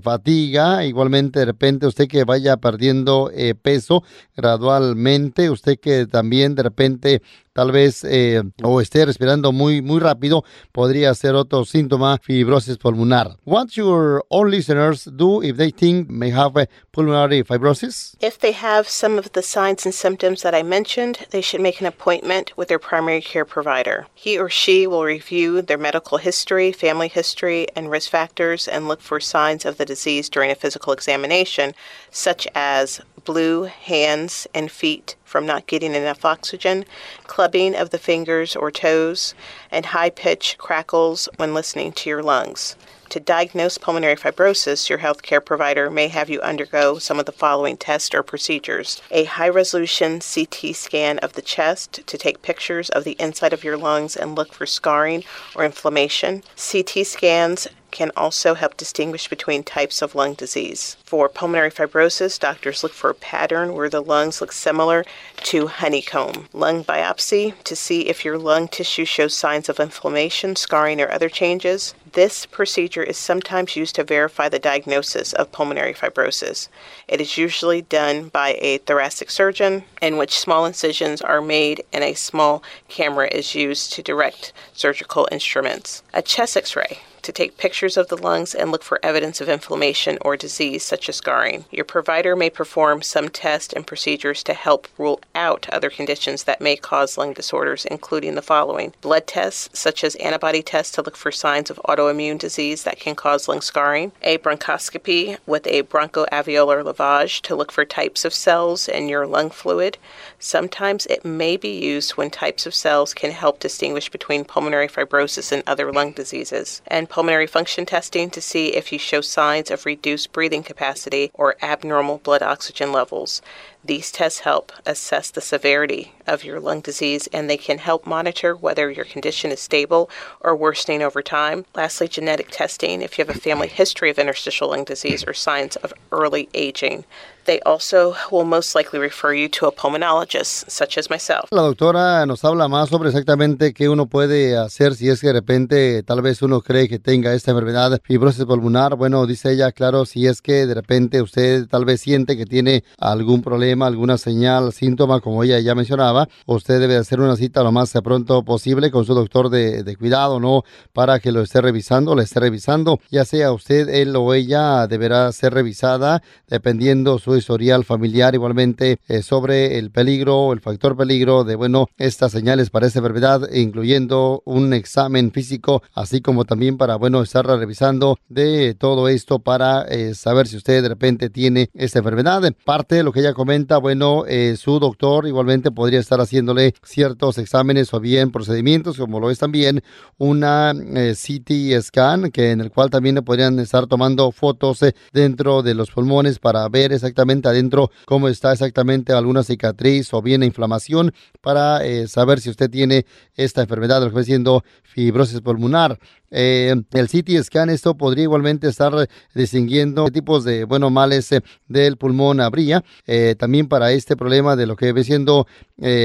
fatiga, 0.01 0.85
igualmente 0.85 1.39
de 1.39 1.45
repente 1.45 1.87
usted 1.87 2.04
que 2.07 2.23
vaya 2.23 2.57
perdiendo 2.57 3.31
peso 3.61 4.03
gradualmente, 4.35 5.49
usted 5.49 5.79
que 5.79 6.05
también 6.05 6.55
de 6.55 6.63
repente 6.63 7.21
tal 7.55 7.71
vez 7.71 8.03
eh, 8.03 8.43
o 8.63 8.81
esté 8.81 9.05
respirando 9.05 9.53
muy 9.53 9.81
muy 9.81 10.01
rápido, 10.01 10.43
podría 10.73 11.15
ser 11.15 11.35
otro 11.35 11.63
síntoma 11.63 12.19
fibrosis 12.21 12.77
pulmonar. 12.77 13.37
What 13.45 13.69
your 13.77 14.25
all 14.29 14.49
listeners 14.49 15.05
do 15.05 15.41
if 15.41 15.55
they 15.55 15.71
think 15.71 16.09
may 16.09 16.31
have 16.31 16.57
a 16.57 16.67
pulmonary 16.91 17.43
fibrosis? 17.43 18.17
If 18.19 18.39
they 18.39 18.51
have 18.51 18.89
some 18.89 19.17
of 19.17 19.31
the 19.31 19.41
signs 19.41 19.85
and 19.85 19.93
symptoms 19.93 20.41
that 20.41 20.53
I 20.53 20.63
mentioned, 20.63 21.27
they 21.31 21.41
should 21.41 21.61
make 21.61 21.79
an 21.79 21.87
appointment 21.87 22.51
with 22.57 22.67
their 22.67 22.79
primary 22.79 23.21
care 23.21 23.45
provider. 23.45 24.07
He 24.13 24.37
or 24.37 24.49
she 24.49 24.85
will 24.85 25.05
review 25.05 25.61
their 25.61 25.77
medical 25.77 26.17
history, 26.17 26.73
family 26.73 27.07
history, 27.07 27.67
and 27.73 27.89
risk 27.89 28.11
factors 28.11 28.67
and 28.67 28.89
look 28.89 28.99
for 28.99 29.21
signs 29.21 29.63
of 29.63 29.77
the 29.77 29.85
disease 29.85 30.27
during 30.27 30.51
a 30.51 30.55
physical 30.55 30.91
examination, 30.91 31.73
such 32.11 32.49
as 32.53 32.99
blue 33.23 33.63
hands 33.63 34.45
and 34.53 34.69
feet 34.69 35.15
from 35.25 35.45
not 35.45 35.67
getting 35.67 35.93
enough 35.93 36.23
oxygen, 36.23 36.85
clubbing 37.25 37.75
of 37.75 37.89
the 37.89 37.97
fingers 37.97 38.55
or 38.55 38.71
toes, 38.71 39.33
and 39.69 39.87
high 39.87 40.09
pitched 40.09 40.57
crackles 40.57 41.27
when 41.35 41.53
listening 41.53 41.91
to 41.91 42.09
your 42.09 42.23
lungs. 42.23 42.77
To 43.09 43.19
diagnose 43.19 43.77
pulmonary 43.77 44.15
fibrosis, 44.15 44.89
your 44.89 44.97
healthcare 44.97 45.43
provider 45.43 45.91
may 45.91 46.07
have 46.07 46.29
you 46.29 46.41
undergo 46.41 46.97
some 46.97 47.19
of 47.19 47.25
the 47.25 47.31
following 47.31 47.77
tests 47.77 48.13
or 48.13 48.23
procedures 48.23 49.01
a 49.11 49.25
high 49.25 49.49
resolution 49.49 50.19
CT 50.19 50.75
scan 50.75 51.19
of 51.19 51.33
the 51.33 51.41
chest 51.41 52.05
to 52.05 52.17
take 52.17 52.41
pictures 52.41 52.89
of 52.89 53.03
the 53.03 53.15
inside 53.19 53.53
of 53.53 53.63
your 53.63 53.77
lungs 53.77 54.15
and 54.15 54.35
look 54.35 54.53
for 54.53 54.65
scarring 54.65 55.23
or 55.55 55.63
inflammation. 55.63 56.43
CT 56.57 57.05
scans 57.05 57.67
can 57.95 58.11
also 58.17 58.55
help 58.55 58.75
distinguish 58.75 59.29
between 59.29 59.63
types 59.63 60.01
of 60.01 60.15
lung 60.15 60.33
disease. 60.33 60.97
For 61.05 61.29
pulmonary 61.29 61.71
fibrosis, 61.71 62.37
doctors 62.37 62.83
look 62.83 62.91
for 62.91 63.09
a 63.09 63.15
pattern 63.15 63.73
where 63.73 63.89
the 63.89 64.01
lungs 64.01 64.41
look 64.41 64.51
similar 64.51 65.05
to 65.43 65.67
honeycomb. 65.67 66.49
Lung 66.51 66.83
biopsy 66.83 67.53
to 67.63 67.73
see 67.73 68.09
if 68.09 68.25
your 68.25 68.37
lung 68.37 68.67
tissue 68.67 69.05
shows 69.05 69.33
signs 69.33 69.69
of 69.69 69.79
inflammation, 69.79 70.57
scarring, 70.57 70.99
or 70.99 71.09
other 71.09 71.29
changes. 71.29 71.95
This 72.11 72.45
procedure 72.45 73.03
is 73.03 73.17
sometimes 73.17 73.77
used 73.77 73.95
to 73.95 74.03
verify 74.03 74.49
the 74.49 74.59
diagnosis 74.59 75.31
of 75.31 75.53
pulmonary 75.53 75.93
fibrosis. 75.93 76.67
It 77.07 77.21
is 77.21 77.37
usually 77.37 77.81
done 77.81 78.27
by 78.27 78.57
a 78.59 78.79
thoracic 78.79 79.29
surgeon, 79.29 79.85
in 80.01 80.17
which 80.17 80.37
small 80.37 80.65
incisions 80.65 81.21
are 81.21 81.41
made 81.41 81.81
and 81.93 82.03
a 82.03 82.13
small 82.13 82.61
camera 82.89 83.29
is 83.31 83.55
used 83.55 83.93
to 83.93 84.03
direct 84.03 84.51
surgical 84.73 85.29
instruments. 85.31 86.03
A 86.13 86.21
chest 86.21 86.57
x 86.57 86.75
ray 86.75 86.99
to 87.25 87.31
take 87.31 87.57
pictures 87.57 87.97
of 87.97 88.07
the 88.07 88.17
lungs 88.17 88.55
and 88.55 88.71
look 88.71 88.83
for 88.83 88.99
evidence 89.03 89.41
of 89.41 89.49
inflammation 89.49 90.17
or 90.21 90.37
disease, 90.37 90.85
such 90.85 91.09
as 91.09 91.17
scarring. 91.17 91.65
Your 91.71 91.85
provider 91.85 92.35
may 92.35 92.49
perform 92.49 93.01
some 93.01 93.29
tests 93.29 93.73
and 93.73 93.85
procedures 93.85 94.43
to 94.43 94.53
help 94.53 94.87
rule 94.97 95.19
out 95.33 95.67
other 95.69 95.89
conditions 95.89 96.43
that 96.43 96.61
may 96.61 96.75
cause 96.75 97.17
lung 97.17 97.33
disorders, 97.33 97.85
including 97.85 98.35
the 98.35 98.41
following 98.41 98.93
blood 99.01 99.27
tests, 99.27 99.69
such 99.77 100.03
as 100.03 100.15
antibody 100.15 100.61
tests 100.61 100.93
to 100.93 101.01
look 101.01 101.17
for 101.17 101.31
signs 101.31 101.69
of 101.69 101.81
autoimmune 101.85 102.37
disease 102.37 102.83
that 102.83 102.99
can 102.99 103.15
cause 103.15 103.47
lung 103.47 103.61
scarring, 103.61 104.11
a 104.21 104.37
bronchoscopy 104.37 105.37
with 105.45 105.65
a 105.67 105.83
bronchoalveolar 105.83 106.83
lavage 106.83 107.41
to 107.41 107.55
look 107.55 107.71
for 107.71 107.85
types 107.85 108.23
of 108.23 108.33
cells 108.33 108.87
in 108.87 109.09
your 109.09 109.25
lung 109.25 109.49
fluid. 109.49 109.97
Sometimes 110.39 111.05
it 111.07 111.25
may 111.25 111.57
be 111.57 111.69
used 111.69 112.11
when 112.11 112.29
types 112.29 112.65
of 112.65 112.75
cells 112.75 113.13
can 113.13 113.31
help 113.31 113.59
distinguish 113.59 114.09
between 114.09 114.45
pulmonary 114.45 114.87
fibrosis 114.87 115.51
and 115.51 115.63
other 115.65 115.91
lung 115.91 116.11
diseases. 116.11 116.81
And 116.87 117.09
pulmonary 117.15 117.47
function 117.47 117.85
testing 117.85 118.29
to 118.29 118.41
see 118.41 118.73
if 118.73 118.91
you 118.91 118.99
show 118.99 119.21
signs 119.21 119.71
of 119.71 119.85
reduced 119.85 120.33
breathing 120.33 120.61
capacity 120.61 121.31
or 121.33 121.55
abnormal 121.61 122.17
blood 122.17 122.41
oxygen 122.41 122.91
levels. 122.91 123.41
These 123.87 124.11
tests 124.11 124.39
help 124.39 124.71
assess 124.87 125.29
the 125.29 125.41
severity 125.41 126.13
of 126.25 126.43
your 126.43 126.59
lung 126.59 126.81
disease 126.81 127.27
and 127.27 127.47
they 127.47 127.57
can 127.57 127.77
help 127.77 128.07
monitor 128.07 128.55
whether 128.55 128.89
your 128.89 129.05
condition 129.05 129.51
is 129.51 129.59
stable 129.59 130.09
or 130.41 130.55
worsening 130.55 131.03
over 131.03 131.21
time. 131.21 131.65
Lastly, 131.75 132.07
genetic 132.07 132.47
testing 132.49 133.03
if 133.03 133.19
you 133.19 133.23
have 133.23 133.35
a 133.35 133.39
family 133.39 133.67
history 133.67 134.09
of 134.09 134.17
interstitial 134.17 134.69
lung 134.69 134.85
disease 134.85 135.23
or 135.27 135.33
signs 135.33 135.75
of 135.75 135.93
early 136.11 136.49
aging. 136.55 137.05
They 137.45 137.59
also 137.59 138.15
will 138.31 138.43
most 138.43 138.73
likely 138.73 138.97
refer 138.97 139.31
you 139.31 139.47
to 139.49 139.67
a 139.67 139.71
pulmonologist, 139.71 140.67
such 140.67 140.97
as 140.97 141.11
myself. 141.11 141.49
La 141.51 141.61
doctora 141.61 142.25
nos 142.25 142.43
habla 142.43 142.67
más 142.67 142.89
sobre 142.89 143.09
exactamente 143.09 143.71
qué 143.71 143.87
uno 143.87 144.07
puede 144.07 144.57
hacer 144.57 144.95
si 144.95 145.09
es 145.09 145.21
que 145.21 145.27
de 145.27 145.33
repente 145.33 146.01
tal 146.01 146.23
vez 146.23 146.41
uno 146.41 146.61
cree 146.61 146.89
que 146.89 146.97
tenga 146.97 147.35
esta 147.35 147.51
enfermedad 147.51 147.91
de 147.91 147.99
fibrosis 148.03 148.45
pulmonar. 148.45 148.95
Bueno, 148.95 149.27
dice 149.27 149.51
ella, 149.51 149.71
claro, 149.71 150.05
si 150.05 150.25
es 150.25 150.41
que 150.41 150.65
de 150.65 150.73
repente 150.73 151.21
usted 151.21 151.67
tal 151.67 151.85
vez 151.85 152.01
siente 152.01 152.35
que 152.35 152.47
tiene 152.47 152.83
algún 152.97 153.43
problema, 153.43 153.74
alguna 153.83 154.17
señal, 154.17 154.71
síntoma, 154.73 155.19
como 155.19 155.43
ella 155.43 155.59
ya 155.59 155.75
mencionaba, 155.75 156.27
usted 156.45 156.79
debe 156.79 156.97
hacer 156.97 157.19
una 157.19 157.35
cita 157.35 157.63
lo 157.63 157.71
más 157.71 157.93
pronto 158.03 158.43
posible 158.43 158.91
con 158.91 159.05
su 159.05 159.13
doctor 159.13 159.49
de, 159.49 159.83
de 159.83 159.95
cuidado, 159.95 160.39
¿no? 160.39 160.63
Para 160.93 161.19
que 161.19 161.31
lo 161.31 161.41
esté 161.41 161.61
revisando, 161.61 162.15
le 162.15 162.23
esté 162.23 162.39
revisando, 162.39 162.99
ya 163.09 163.25
sea 163.25 163.51
usted, 163.51 163.89
él 163.89 164.15
o 164.15 164.33
ella 164.33 164.87
deberá 164.87 165.31
ser 165.31 165.53
revisada 165.53 166.21
dependiendo 166.47 167.19
su 167.19 167.35
historial 167.35 167.83
familiar 167.83 168.35
igualmente 168.35 168.99
eh, 169.07 169.21
sobre 169.21 169.77
el 169.77 169.91
peligro, 169.91 170.53
el 170.53 170.59
factor 170.59 170.95
peligro 170.95 171.43
de, 171.43 171.55
bueno, 171.55 171.87
estas 171.97 172.31
señales 172.31 172.69
para 172.69 172.87
esta 172.87 172.99
enfermedad, 172.99 173.49
incluyendo 173.53 174.43
un 174.45 174.73
examen 174.73 175.31
físico, 175.31 175.81
así 175.93 176.21
como 176.21 176.45
también 176.45 176.77
para, 176.77 176.95
bueno, 176.95 177.21
estar 177.21 177.45
revisando 177.45 178.17
de 178.29 178.75
todo 178.75 179.07
esto 179.07 179.39
para 179.39 179.83
eh, 179.83 180.13
saber 180.13 180.47
si 180.47 180.57
usted 180.57 180.81
de 180.83 180.89
repente 180.89 181.29
tiene 181.29 181.69
esta 181.73 181.99
enfermedad. 181.99 182.41
Parte 182.63 182.95
de 182.95 183.03
lo 183.03 183.11
que 183.11 183.21
ella 183.21 183.33
comenta, 183.33 183.64
bueno, 183.81 184.23
eh, 184.27 184.55
su 184.57 184.79
doctor 184.79 185.27
igualmente 185.27 185.71
podría 185.71 185.99
estar 185.99 186.19
haciéndole 186.19 186.73
ciertos 186.83 187.37
exámenes 187.37 187.93
o 187.93 187.99
bien 187.99 188.31
procedimientos, 188.31 188.97
como 188.97 189.19
lo 189.19 189.29
es 189.31 189.39
también 189.39 189.83
una 190.17 190.73
CT 190.73 191.81
scan, 191.81 192.31
que 192.31 192.51
en 192.51 192.61
el 192.61 192.71
cual 192.71 192.89
también 192.89 193.15
le 193.15 193.21
podrían 193.21 193.59
estar 193.59 193.87
tomando 193.87 194.31
fotos 194.31 194.79
dentro 195.11 195.63
de 195.63 195.73
los 195.73 195.91
pulmones 195.91 196.39
para 196.39 196.67
ver 196.69 196.93
exactamente 196.93 197.47
adentro 197.47 197.91
cómo 198.05 198.27
está 198.27 198.53
exactamente 198.53 199.13
alguna 199.13 199.43
cicatriz 199.43 200.13
o 200.13 200.21
bien 200.21 200.43
inflamación 200.43 201.13
para 201.41 201.85
eh, 201.85 202.07
saber 202.07 202.39
si 202.39 202.49
usted 202.49 202.69
tiene 202.69 203.05
esta 203.35 203.61
enfermedad, 203.61 204.01
lo 204.01 204.09
que 204.09 204.15
va 204.15 204.23
siendo 204.23 204.63
fibrosis 204.83 205.41
pulmonar. 205.41 205.99
Eh, 206.37 206.75
el 206.91 207.07
CT 207.07 207.43
scan, 207.43 207.69
esto 207.69 207.95
podría 207.95 208.23
igualmente 208.23 208.67
estar 208.67 209.07
distinguiendo 209.33 210.03
qué 210.03 210.11
tipos 210.11 210.43
de, 210.43 210.65
bueno, 210.65 210.89
males 210.89 211.31
eh, 211.31 211.41
del 211.69 211.95
pulmón 211.95 212.41
habría. 212.41 212.83
Eh, 213.07 213.35
también 213.39 213.69
para 213.69 213.93
este 213.93 214.17
problema 214.17 214.57
de 214.57 214.65
lo 214.65 214.75
que 214.75 214.91
ve 214.91 215.05
siendo 215.05 215.47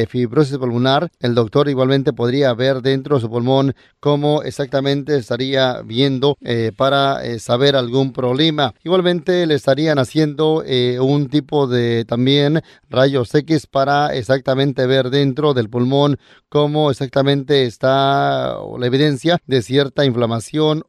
fibrosis 0.09 0.59
pulmonar, 0.59 1.13
el 1.21 1.37
doctor 1.37 1.69
igualmente 1.69 2.13
podría 2.13 2.53
ver 2.55 2.83
dentro 2.83 3.15
de 3.15 3.21
su 3.21 3.31
pulmón 3.31 3.75
cómo 4.01 4.43
exactamente 4.43 5.17
estaría 5.17 5.81
viendo 5.83 6.37
para 6.77 7.21
saber 7.39 7.77
algún 7.77 8.13
problema. 8.13 8.75
Igualmente 8.83 9.47
le 9.47 9.55
estarían 9.55 10.01
haciendo 10.01 10.65
un 11.01 11.29
tipo 11.29 11.69
de 11.69 12.05
también 12.05 12.63
rayos 12.89 13.33
X 13.33 13.69
para 13.69 14.13
exactamente 14.13 14.87
ver 14.87 15.09
dentro 15.09 15.55
del 15.55 15.71
pulmón 15.71 16.19
cómo 16.49 16.91
exactamente 16.91 17.65
está 17.65 18.57
la 18.77 18.87
evidencia 18.87 19.39
de 19.47 19.63
cierta 19.63 20.05
inflamación 20.05 20.20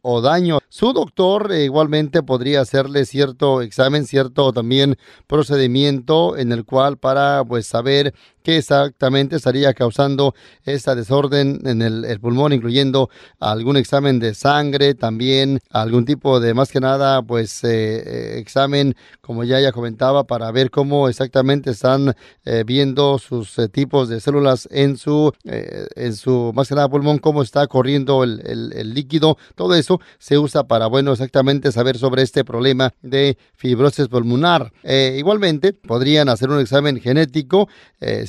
o 0.02 0.22
daño. 0.22 0.60
Su 0.70 0.94
doctor 0.94 1.52
eh, 1.52 1.66
igualmente 1.66 2.24
podría 2.24 2.62
hacerle 2.62 3.06
cierto 3.06 3.62
examen, 3.62 4.06
cierto 4.06 4.54
también 4.54 4.98
procedimiento 5.28 6.38
en 6.38 6.52
el 6.52 6.66
cual 6.66 6.98
para 6.98 7.44
pues 7.44 7.68
saber 7.68 8.14
qué 8.42 8.58
exactamente 8.58 9.36
estaría 9.36 9.74
causando 9.74 10.34
esta 10.64 10.96
desorden 10.96 11.60
en 11.66 11.82
el, 11.82 12.20
pulmón, 12.20 12.54
incluyendo 12.54 13.10
algún 13.40 13.78
examen 13.78 14.20
de 14.20 14.34
sangre, 14.34 14.94
también 14.94 15.60
algún 15.70 16.06
tipo 16.06 16.40
de, 16.40 16.54
más 16.54 16.72
que 16.72 16.80
nada, 16.80 17.22
pues 17.22 17.64
eh, 17.64 17.68
eh, 18.06 18.40
examen, 18.40 18.96
como 19.22 19.44
ya 19.44 19.60
ya 19.60 19.72
comentaba, 19.72 20.26
para 20.26 20.52
ver 20.52 20.70
cómo 20.70 21.10
exactamente 21.10 21.72
están 21.72 22.16
eh, 22.46 22.64
viendo 22.66 23.18
sus 23.18 23.56
tipos 23.72 24.10
de 24.10 24.20
células 24.20 24.68
en 24.72 24.98
su, 24.98 25.34
en 25.44 26.16
su, 26.16 26.52
más 26.56 26.68
que 26.68 26.76
nada, 26.76 26.90
pulmón, 26.90 27.20
cómo 27.20 27.42
está 27.42 27.68
corriendo 27.68 28.24
el, 28.24 28.42
el 28.46 28.94
líquido, 28.94 29.38
todo 29.56 29.76
eso 29.76 30.00
se 30.20 30.38
usa 30.38 30.64
para, 30.64 30.88
bueno, 30.88 31.12
exactamente 31.12 31.72
saber 31.72 31.98
sobre 31.98 32.22
este 32.24 32.44
problema 32.44 32.94
de 33.02 33.38
fibrosis 33.56 34.08
pulmonar. 34.08 34.72
igualmente, 34.84 35.74
podrían 35.74 36.30
hacer 36.30 36.50
un 36.50 36.60
examen 36.60 37.00
genético 37.00 37.68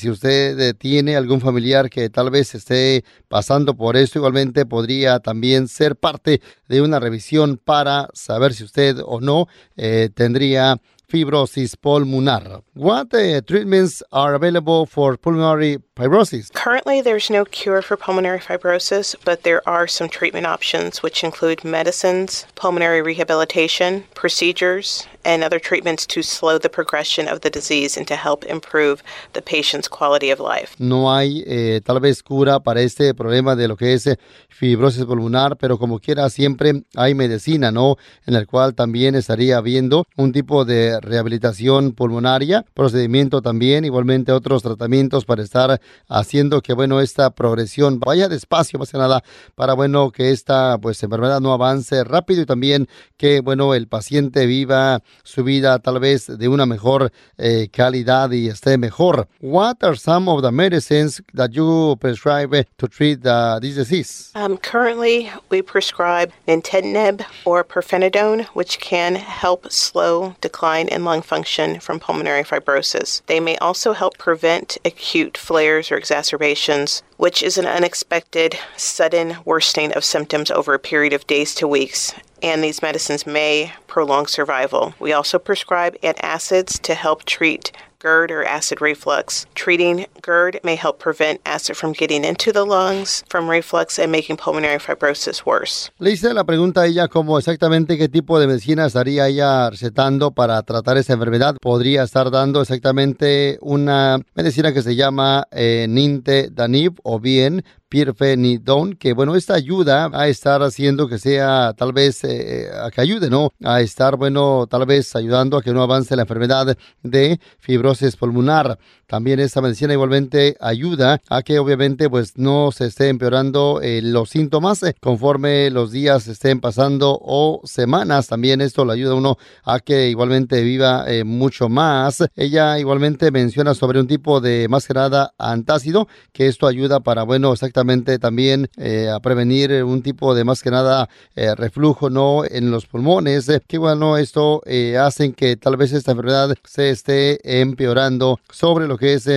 si 0.03 0.11
usted 0.11 0.75
tiene 0.79 1.15
algún 1.15 1.41
familiar 1.41 1.89
que 1.89 2.11
tal 2.11 2.29
vez 2.29 2.57
esté 2.57 3.05
pasando 3.29 3.77
por 3.77 3.97
esto, 3.97 4.19
igualmente 4.19 4.67
podría 4.67 5.21
también 5.21 5.69
ser 5.69 5.95
parte 5.95 6.41
de 6.67 6.83
una 6.83 6.99
revisión 6.99 7.57
para 7.57 8.09
saber 8.13 8.53
si 8.53 8.65
usted 8.65 8.97
o 9.05 9.21
no 9.21 9.47
eh, 9.77 10.09
tendría 10.13 10.81
fibrosis 11.07 11.77
pulmonar. 11.77 12.65
What 12.75 13.15
uh, 13.15 13.43
treatments 13.43 14.03
are 14.11 14.35
available 14.35 14.87
for 14.87 15.17
pulmonary 15.19 15.79
fibrosis? 15.97 16.53
Currently, 16.53 17.03
there's 17.03 17.31
no 17.31 17.45
cure 17.45 17.83
for 17.83 17.97
pulmonary 17.97 18.41
fibrosis, 18.41 19.15
but 19.25 19.43
there 19.43 19.67
are 19.69 19.87
some 19.87 20.09
treatment 20.09 20.47
options, 20.47 21.03
which 21.03 21.23
include 21.23 21.65
medicines, 21.65 22.47
pulmonary 22.55 23.03
rehabilitation, 23.03 24.05
procedures, 24.15 25.07
and 25.25 25.45
other 25.45 25.61
treatments 25.61 26.07
to 26.07 26.23
slow 26.23 26.59
the 26.59 26.69
progression 26.69 27.29
of 27.29 27.41
the 27.41 27.51
disease 27.51 27.97
and 27.97 28.07
to 28.09 28.17
help 28.17 28.45
improve 28.45 29.03
the 29.35 29.43
patient's 29.43 29.89
quality 29.89 30.31
of 30.31 30.41
life. 30.41 30.75
No 30.79 31.15
hay 31.15 31.45
eh, 31.47 31.81
tal 31.85 32.01
vez 32.01 32.23
cura 32.23 32.61
para 32.61 32.81
este 32.81 33.15
problema 33.15 33.55
de 33.57 33.69
lo 33.69 33.77
que 33.77 33.95
es 33.95 34.07
eh, 34.07 34.19
fibrosis 34.49 35.05
pulmonar, 35.05 35.57
pero 35.57 35.79
como 35.79 35.99
quiera 35.99 36.29
siempre 36.31 36.85
hay 36.97 37.15
medicina, 37.15 37.71
¿no? 37.71 37.97
En 38.27 38.35
el 38.35 38.47
cual 38.47 38.75
también 38.75 39.15
estaría 39.15 39.57
habiendo 39.57 40.07
un 40.17 40.33
tipo 40.33 40.65
de 40.65 41.01
rehabilitación 41.01 41.93
pulmonaria, 41.93 42.65
procedimiento 42.75 43.43
también, 43.43 43.85
igualmente 43.85 44.33
otros 44.33 44.63
tratamientos 44.63 45.25
para 45.25 45.43
estar 45.43 45.81
haciendo 46.09 46.61
que, 46.61 46.73
bueno, 46.75 47.01
esta 47.01 47.31
progresión 47.31 48.01
vaya 48.01 48.29
despacio, 48.29 48.79
más 48.79 48.91
que 48.91 48.99
nada, 48.99 49.23
para, 49.55 49.75
bueno, 49.75 50.11
que 50.11 50.31
esta, 50.31 50.79
pues, 50.79 51.03
enfermedad 51.03 51.41
no 51.41 51.53
avance 51.53 52.05
rápido 52.05 52.43
y 52.43 52.47
también 52.47 52.89
que, 53.17 53.41
bueno, 53.41 53.75
el 53.75 53.89
paciente 53.89 54.47
viva 54.47 55.01
su 55.23 55.45
vida 55.45 55.79
tal 55.79 56.01
vez 56.01 56.27
de 56.27 56.49
una 56.49 56.67
mejor 56.67 57.13
eh, 57.39 57.69
calidad 57.73 58.31
y 58.31 58.49
esté 58.49 58.79
mejor. 58.79 59.29
What 59.41 59.83
are 59.83 59.97
some 59.97 60.29
of 60.29 60.43
the 60.43 60.53
medicines 60.53 61.23
that 61.35 61.51
you 61.53 61.97
prescribe 62.01 62.67
to 62.77 62.89
treat 62.89 63.23
the, 63.23 63.59
this 63.61 63.77
disease? 63.77 64.31
Um, 64.35 64.57
currently, 64.59 65.31
we 65.51 65.63
prescribe 65.63 66.33
nintedanib 66.47 67.25
or 67.45 67.65
pirfenidone, 67.65 68.47
which 68.55 68.79
can 68.79 69.15
help 69.17 69.71
slow 69.71 70.35
decline 70.41 70.89
in 70.89 71.05
lung 71.05 71.23
function 71.23 71.81
from 71.81 71.99
pulmonary 71.99 72.45
fibrosis. 72.45 73.23
They 73.27 73.41
may 73.41 73.57
also 73.59 73.93
help 73.93 74.19
prevent 74.19 74.79
acute 74.85 75.37
flares 75.37 75.72
or 75.81 75.97
exacerbations, 75.97 77.03
which 77.17 77.43
is 77.43 77.57
an 77.57 77.67
unexpected, 77.67 78.59
sudden 78.77 79.37
worsening 79.45 79.93
of 79.93 80.05
symptoms 80.05 80.51
over 80.51 80.75
a 80.75 80.79
period 80.79 81.13
of 81.13 81.27
days 81.27 81.55
to 81.55 81.69
weeks. 81.69 82.13
And 82.43 82.63
these 82.63 82.83
medicines 82.83 83.27
may 83.27 83.73
prolong 83.87 84.27
survival. 84.27 84.95
We 84.99 85.13
also 85.13 85.39
prescribe 85.39 85.97
antacids 86.03 86.81
to 86.83 86.95
help 86.95 87.25
treat 87.25 87.73
GERD 88.03 88.31
or 88.33 88.45
acid 88.45 88.81
reflux. 88.81 89.47
Treating 89.55 90.07
GERD 90.23 90.61
may 90.65 90.77
help 90.77 90.99
prevent 90.99 91.41
acid 91.45 91.77
from 91.77 91.93
getting 91.93 92.25
into 92.25 92.53
the 92.53 92.65
lungs 92.65 93.23
from 93.29 93.49
reflux 93.49 93.99
and 93.99 94.11
making 94.11 94.37
pulmonary 94.37 94.79
fibrosis 94.79 95.47
worse. 95.47 95.91
Le 95.99 96.11
hice 96.11 96.35
la 96.35 96.45
pregunta 96.45 96.83
a 96.83 96.87
ella 96.87 97.09
como 97.09 97.39
exactamente 97.39 97.97
qué 97.97 98.09
tipo 98.09 98.41
de 98.41 98.47
medicina 98.47 98.87
estaría 98.87 99.29
ella 99.29 99.71
recetando 99.71 100.33
para 100.33 100.63
tratar 100.63 100.97
esa 100.97 101.13
enfermedad. 101.13 101.57
Podría 101.61 102.03
estar 102.03 102.31
dando 102.31 102.63
exactamente 102.63 103.59
una 103.61 104.19
medicina 104.35 104.73
que 104.73 104.83
se 104.83 104.97
llama 104.97 105.47
eh, 105.53 105.87
Ninte 105.89 106.49
Danib 106.51 106.95
o 107.05 107.21
bien 107.21 107.65
pirfenidone, 107.93 108.97
que 108.97 109.13
bueno, 109.13 109.37
esta 109.37 109.53
ayuda 109.53 110.09
a 110.15 110.27
estar 110.27 110.63
haciendo 110.63 111.09
que 111.09 111.19
sea 111.19 111.75
tal 111.77 111.93
vez, 111.93 112.25
eh, 112.25 112.71
a 112.75 112.91
que 112.91 113.03
ayude, 113.03 113.29
¿no? 113.29 113.51
A 113.63 113.83
estar, 113.83 114.17
bueno, 114.17 114.67
tal 114.67 114.87
vez 114.87 115.15
ayudando 115.15 115.59
a 115.59 115.63
que 115.63 115.75
no 115.75 115.83
avance 115.83 116.17
la 116.17 116.23
enfermedad 116.23 116.75
de 117.03 117.39
fibrosis 117.59 118.17
pulmonar. 118.17 118.79
También 119.07 119.41
esta 119.41 119.61
medicina 119.61 119.93
igualmente 119.93 120.57
ayuda 120.59 121.21
a 121.29 121.43
que 121.43 121.59
obviamente 121.59 122.09
pues 122.09 122.39
no 122.39 122.73
se 122.73 122.87
esté 122.87 123.11
empeorando 123.11 123.81
eh, 123.83 124.01
los 124.01 124.31
síntomas 124.31 124.83
eh, 124.85 124.95
conforme 124.99 125.69
los 125.69 125.93
días 125.93 126.27
estén 126.29 126.61
pasando 126.61 127.19
o 127.21 127.61
semanas. 127.65 128.27
También 128.27 128.63
esto 128.63 128.87
le 128.87 128.95
ayuda 128.95 129.13
a 129.13 129.17
uno 129.17 129.37
a 129.65 129.81
que 129.81 130.09
igualmente 130.09 130.63
viva 130.63 131.05
mucho 131.27 131.69
más. 131.69 132.25
Ella 132.37 132.79
igualmente 132.79 133.31
menciona 133.31 133.75
sobre 133.75 134.01
un 134.01 134.07
tipo 134.07 134.41
de 134.41 134.67
más 134.71 134.89
antácido, 135.37 136.09
que 136.33 136.47
esto 136.47 136.67
ayuda 136.67 137.01
para, 137.01 137.25
bueno, 137.25 137.53
exactamente 137.53 137.82
también 138.19 138.69
eh, 138.77 139.09
a 139.09 139.21
prevenir 139.21 139.85
un 139.85 140.03
tipo 140.03 140.35
de 140.35 140.45
más 140.45 140.63
que 140.63 140.71
nada 140.71 141.09
eh, 141.35 141.55
reflujo 141.55 142.11
no 142.11 142.45
en 142.45 142.71
los 142.71 142.87
pulmones 142.87 143.49
eh, 143.49 143.61
que 143.67 143.79
bueno 143.79 144.17
esto 144.17 144.63
hacen 144.99 145.33
que 145.33 145.57
tal 145.57 145.77
vez 145.77 145.93
esta 145.93 146.13
enfermedad 146.13 146.55
se 146.65 146.91
esté 146.91 147.61
empeorando 147.61 148.39
sobre 148.51 148.87
lo 148.87 148.97
que 148.97 149.15
es 149.15 149.29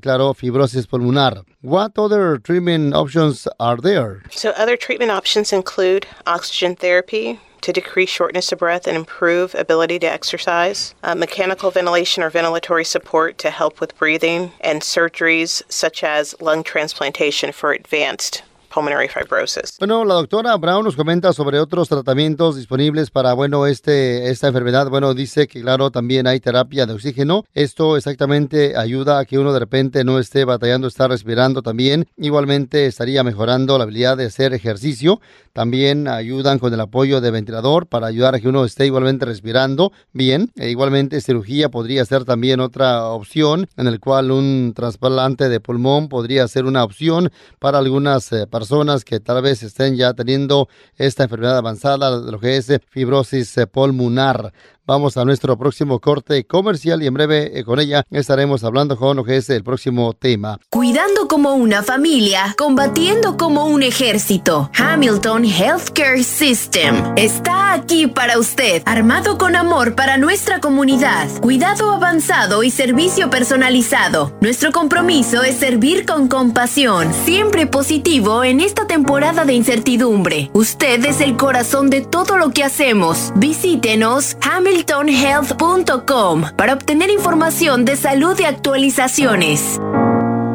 claro, 0.00 0.32
fibrosis 0.32 0.86
pulmonar. 0.86 1.44
What 1.62 1.98
other 1.98 2.38
treatment 2.38 2.94
options 2.94 3.46
are 3.58 3.76
there? 3.76 4.22
So, 4.30 4.50
other 4.56 4.78
treatment 4.78 5.10
options 5.10 5.52
include 5.52 6.06
oxygen 6.26 6.76
therapy, 6.76 7.38
to 7.64 7.72
decrease 7.72 8.10
shortness 8.10 8.52
of 8.52 8.58
breath 8.58 8.86
and 8.86 8.94
improve 8.94 9.54
ability 9.54 9.98
to 9.98 10.06
exercise, 10.06 10.94
uh, 11.02 11.14
mechanical 11.14 11.70
ventilation 11.70 12.22
or 12.22 12.30
ventilatory 12.30 12.84
support 12.84 13.38
to 13.38 13.48
help 13.48 13.80
with 13.80 13.96
breathing, 13.96 14.52
and 14.60 14.82
surgeries 14.82 15.62
such 15.70 16.04
as 16.04 16.34
lung 16.42 16.62
transplantation 16.62 17.52
for 17.52 17.72
advanced 17.72 18.42
pulmonary 18.74 19.08
fibrosis. 19.08 19.76
Bueno, 19.78 20.04
la 20.04 20.14
doctora 20.14 20.56
Brown 20.56 20.84
nos 20.84 20.96
comenta 20.96 21.32
sobre 21.32 21.60
otros 21.60 21.88
tratamientos 21.88 22.56
disponibles 22.56 23.10
para, 23.10 23.32
bueno, 23.32 23.66
este, 23.66 24.30
esta 24.30 24.48
enfermedad. 24.48 24.90
Bueno, 24.90 25.14
dice 25.14 25.46
que, 25.46 25.62
claro, 25.62 25.90
también 25.90 26.26
hay 26.26 26.40
terapia 26.40 26.84
de 26.86 26.94
oxígeno. 26.94 27.44
Esto 27.54 27.96
exactamente 27.96 28.76
ayuda 28.76 29.20
a 29.20 29.24
que 29.24 29.38
uno 29.38 29.52
de 29.52 29.60
repente 29.60 30.04
no 30.04 30.18
esté 30.18 30.44
batallando, 30.44 30.88
estar 30.88 31.10
respirando 31.10 31.62
también. 31.62 32.06
Igualmente 32.16 32.86
estaría 32.86 33.22
mejorando 33.22 33.78
la 33.78 33.84
habilidad 33.84 34.16
de 34.16 34.26
hacer 34.26 34.52
ejercicio. 34.52 35.20
También 35.52 36.08
ayudan 36.08 36.58
con 36.58 36.74
el 36.74 36.80
apoyo 36.80 37.20
de 37.20 37.30
ventilador 37.30 37.86
para 37.86 38.08
ayudar 38.08 38.34
a 38.34 38.40
que 38.40 38.48
uno 38.48 38.64
esté 38.64 38.86
igualmente 38.86 39.24
respirando 39.24 39.92
bien. 40.12 40.50
E 40.56 40.70
igualmente 40.70 41.20
cirugía 41.20 41.68
podría 41.68 42.04
ser 42.04 42.24
también 42.24 42.58
otra 42.58 43.04
opción 43.06 43.68
en 43.76 43.86
el 43.86 44.00
cual 44.00 44.32
un 44.32 44.72
trasplante 44.74 45.48
de 45.48 45.60
pulmón 45.60 46.08
podría 46.08 46.48
ser 46.48 46.64
una 46.64 46.82
opción 46.82 47.30
para 47.60 47.78
algunas 47.78 48.32
eh, 48.32 48.48
personas 48.64 49.04
que 49.04 49.20
tal 49.20 49.42
vez 49.42 49.62
estén 49.62 49.94
ya 49.94 50.14
teniendo 50.14 50.68
esta 50.96 51.24
enfermedad 51.24 51.58
avanzada, 51.58 52.10
lo 52.10 52.40
que 52.40 52.56
es 52.56 52.72
fibrosis 52.88 53.58
eh, 53.58 53.66
pulmonar. 53.66 54.54
Vamos 54.86 55.16
a 55.16 55.24
nuestro 55.24 55.56
próximo 55.56 55.98
corte 55.98 56.44
comercial 56.44 57.02
y 57.02 57.06
en 57.06 57.14
breve 57.14 57.58
eh, 57.58 57.64
con 57.64 57.80
ella 57.80 58.04
estaremos 58.10 58.64
hablando 58.64 58.98
con 58.98 59.16
lo 59.16 59.24
que 59.24 59.38
es 59.38 59.48
el 59.48 59.64
próximo 59.64 60.12
tema. 60.12 60.58
Cuidando 60.68 61.26
como 61.26 61.54
una 61.54 61.82
familia, 61.82 62.54
combatiendo 62.58 63.38
como 63.38 63.64
un 63.64 63.82
ejército. 63.82 64.70
Hamilton 64.76 65.46
Healthcare 65.46 66.22
System 66.22 67.14
está 67.16 67.72
aquí 67.72 68.08
para 68.08 68.38
usted, 68.38 68.82
armado 68.84 69.38
con 69.38 69.56
amor 69.56 69.94
para 69.94 70.18
nuestra 70.18 70.60
comunidad, 70.60 71.30
cuidado 71.40 71.90
avanzado 71.90 72.62
y 72.62 72.70
servicio 72.70 73.30
personalizado. 73.30 74.36
Nuestro 74.42 74.70
compromiso 74.70 75.42
es 75.44 75.56
servir 75.56 76.04
con 76.04 76.28
compasión, 76.28 77.10
siempre 77.24 77.66
positivo 77.66 78.44
en 78.44 78.60
esta 78.60 78.86
temporada 78.86 79.46
de 79.46 79.54
incertidumbre. 79.54 80.50
Usted 80.52 81.02
es 81.06 81.22
el 81.22 81.38
corazón 81.38 81.88
de 81.88 82.02
todo 82.02 82.36
lo 82.36 82.50
que 82.50 82.64
hacemos. 82.64 83.32
Visítenos 83.36 84.36
Hamilton 84.42 84.73
hamiltonhealth.com 84.74 86.42
para 86.56 86.74
obtener 86.74 87.10
información 87.10 87.84
de 87.84 87.96
salud 87.96 88.38
y 88.40 88.44
actualizaciones. 88.44 89.80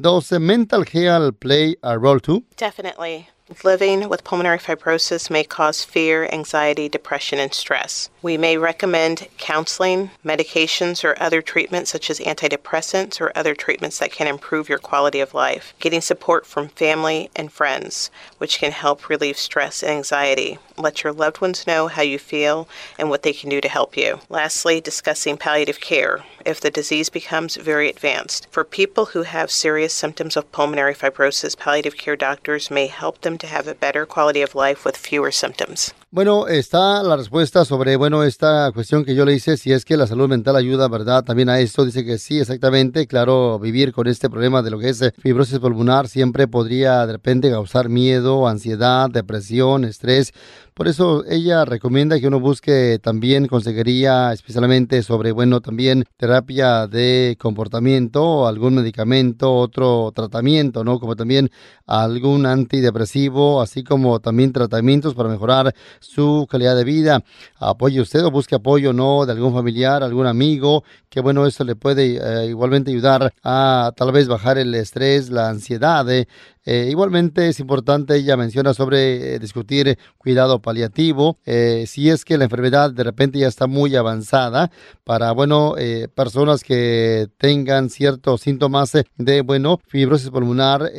Does 0.00 0.32
mental 0.32 0.84
health 0.84 1.40
play 1.40 1.76
a 1.82 1.98
role 1.98 2.20
too? 2.20 2.44
Definitely. 2.56 3.28
Living 3.64 4.08
with 4.08 4.22
pulmonary 4.22 4.58
fibrosis 4.58 5.28
may 5.28 5.42
cause 5.42 5.84
fear, 5.84 6.28
anxiety, 6.32 6.88
depression, 6.88 7.40
and 7.40 7.52
stress. 7.52 8.08
We 8.22 8.36
may 8.36 8.58
recommend 8.58 9.28
counseling, 9.38 10.10
medications, 10.22 11.02
or 11.04 11.20
other 11.20 11.40
treatments 11.40 11.90
such 11.90 12.10
as 12.10 12.20
antidepressants 12.20 13.18
or 13.18 13.32
other 13.34 13.54
treatments 13.54 13.98
that 13.98 14.12
can 14.12 14.26
improve 14.26 14.68
your 14.68 14.78
quality 14.78 15.20
of 15.20 15.32
life. 15.32 15.72
Getting 15.80 16.02
support 16.02 16.44
from 16.44 16.68
family 16.68 17.30
and 17.34 17.50
friends, 17.50 18.10
which 18.36 18.58
can 18.58 18.72
help 18.72 19.08
relieve 19.08 19.38
stress 19.38 19.82
and 19.82 19.92
anxiety. 19.92 20.58
Let 20.76 21.02
your 21.02 21.14
loved 21.14 21.40
ones 21.40 21.66
know 21.66 21.88
how 21.88 22.02
you 22.02 22.18
feel 22.18 22.68
and 22.98 23.08
what 23.08 23.22
they 23.22 23.32
can 23.32 23.48
do 23.48 23.60
to 23.62 23.68
help 23.68 23.96
you. 23.96 24.20
Lastly, 24.28 24.82
discussing 24.82 25.38
palliative 25.38 25.80
care 25.80 26.22
if 26.44 26.60
the 26.60 26.70
disease 26.70 27.08
becomes 27.08 27.56
very 27.56 27.88
advanced. 27.88 28.46
For 28.50 28.64
people 28.64 29.06
who 29.06 29.22
have 29.22 29.50
serious 29.50 29.94
symptoms 29.94 30.36
of 30.36 30.52
pulmonary 30.52 30.94
fibrosis, 30.94 31.56
palliative 31.56 31.96
care 31.96 32.16
doctors 32.16 32.70
may 32.70 32.86
help 32.86 33.22
them 33.22 33.38
to 33.38 33.46
have 33.46 33.66
a 33.66 33.74
better 33.74 34.04
quality 34.04 34.42
of 34.42 34.54
life 34.54 34.84
with 34.84 34.96
fewer 34.96 35.30
symptoms. 35.30 35.94
Bueno, 36.12 36.48
está 36.48 37.04
la 37.04 37.16
respuesta 37.16 37.64
sobre, 37.64 37.94
bueno, 37.94 38.24
esta 38.24 38.72
cuestión 38.72 39.04
que 39.04 39.14
yo 39.14 39.24
le 39.24 39.32
hice, 39.32 39.56
si 39.56 39.70
es 39.70 39.84
que 39.84 39.96
la 39.96 40.08
salud 40.08 40.28
mental 40.28 40.56
ayuda, 40.56 40.88
¿verdad? 40.88 41.22
También 41.22 41.48
a 41.48 41.60
esto 41.60 41.84
dice 41.84 42.04
que 42.04 42.18
sí, 42.18 42.40
exactamente. 42.40 43.06
Claro, 43.06 43.60
vivir 43.60 43.92
con 43.92 44.08
este 44.08 44.28
problema 44.28 44.60
de 44.60 44.72
lo 44.72 44.80
que 44.80 44.88
es 44.88 45.00
eh, 45.02 45.12
fibrosis 45.16 45.60
pulmonar 45.60 46.08
siempre 46.08 46.48
podría 46.48 47.06
de 47.06 47.12
repente 47.12 47.48
causar 47.48 47.88
miedo, 47.88 48.48
ansiedad, 48.48 49.08
depresión, 49.08 49.84
estrés. 49.84 50.32
Por 50.74 50.88
eso 50.88 51.24
ella 51.28 51.64
recomienda 51.64 52.18
que 52.18 52.26
uno 52.26 52.40
busque 52.40 52.98
también 53.02 53.46
consejería, 53.46 54.32
especialmente 54.32 55.02
sobre, 55.02 55.30
bueno, 55.30 55.60
también 55.60 56.06
terapia 56.16 56.86
de 56.86 57.36
comportamiento, 57.38 58.48
algún 58.48 58.76
medicamento, 58.76 59.54
otro 59.54 60.10
tratamiento, 60.14 60.82
¿no? 60.82 60.98
Como 60.98 61.16
también 61.16 61.50
algún 61.86 62.46
antidepresivo, 62.46 63.60
así 63.60 63.84
como 63.84 64.20
también 64.20 64.52
tratamientos 64.52 65.14
para 65.14 65.28
mejorar 65.28 65.74
su 66.00 66.46
calidad 66.50 66.74
de 66.74 66.84
vida. 66.84 67.22
Apoye 67.58 68.00
usted 68.00 68.24
o 68.24 68.30
busque 68.30 68.54
apoyo, 68.54 68.92
¿no? 68.92 69.26
De 69.26 69.32
algún 69.32 69.52
familiar, 69.52 70.02
algún 70.02 70.26
amigo, 70.26 70.82
que 71.08 71.20
bueno, 71.20 71.46
eso 71.46 71.62
le 71.64 71.76
puede 71.76 72.18
eh, 72.20 72.46
igualmente 72.46 72.90
ayudar 72.90 73.32
a 73.44 73.92
tal 73.96 74.10
vez 74.12 74.26
bajar 74.26 74.58
el 74.58 74.74
estrés, 74.74 75.30
la 75.30 75.48
ansiedad. 75.48 76.10
¿eh? 76.10 76.26
Eh, 76.64 76.88
igualmente 76.90 77.48
es 77.48 77.58
importante, 77.60 78.16
ella 78.16 78.36
menciona 78.36 78.74
sobre 78.74 79.38
discutir 79.38 79.98
cuidado 80.18 80.60
paliativo, 80.60 81.38
si 81.86 82.10
es 82.10 82.24
que 82.24 82.38
la 82.38 82.44
enfermedad 82.44 82.90
de 82.90 83.02
repente 83.02 83.38
ya 83.38 83.48
está 83.48 83.66
muy 83.66 83.96
avanzada, 83.96 84.70
para, 85.04 85.32
bueno, 85.32 85.74
personas 86.14 86.62
que 86.62 87.28
tengan 87.38 87.90
ciertos 87.90 88.42
síntomas 88.42 88.92
de, 89.16 89.40
bueno, 89.42 89.80
fibrosis 89.86 90.30
pulmonar, 90.30 90.90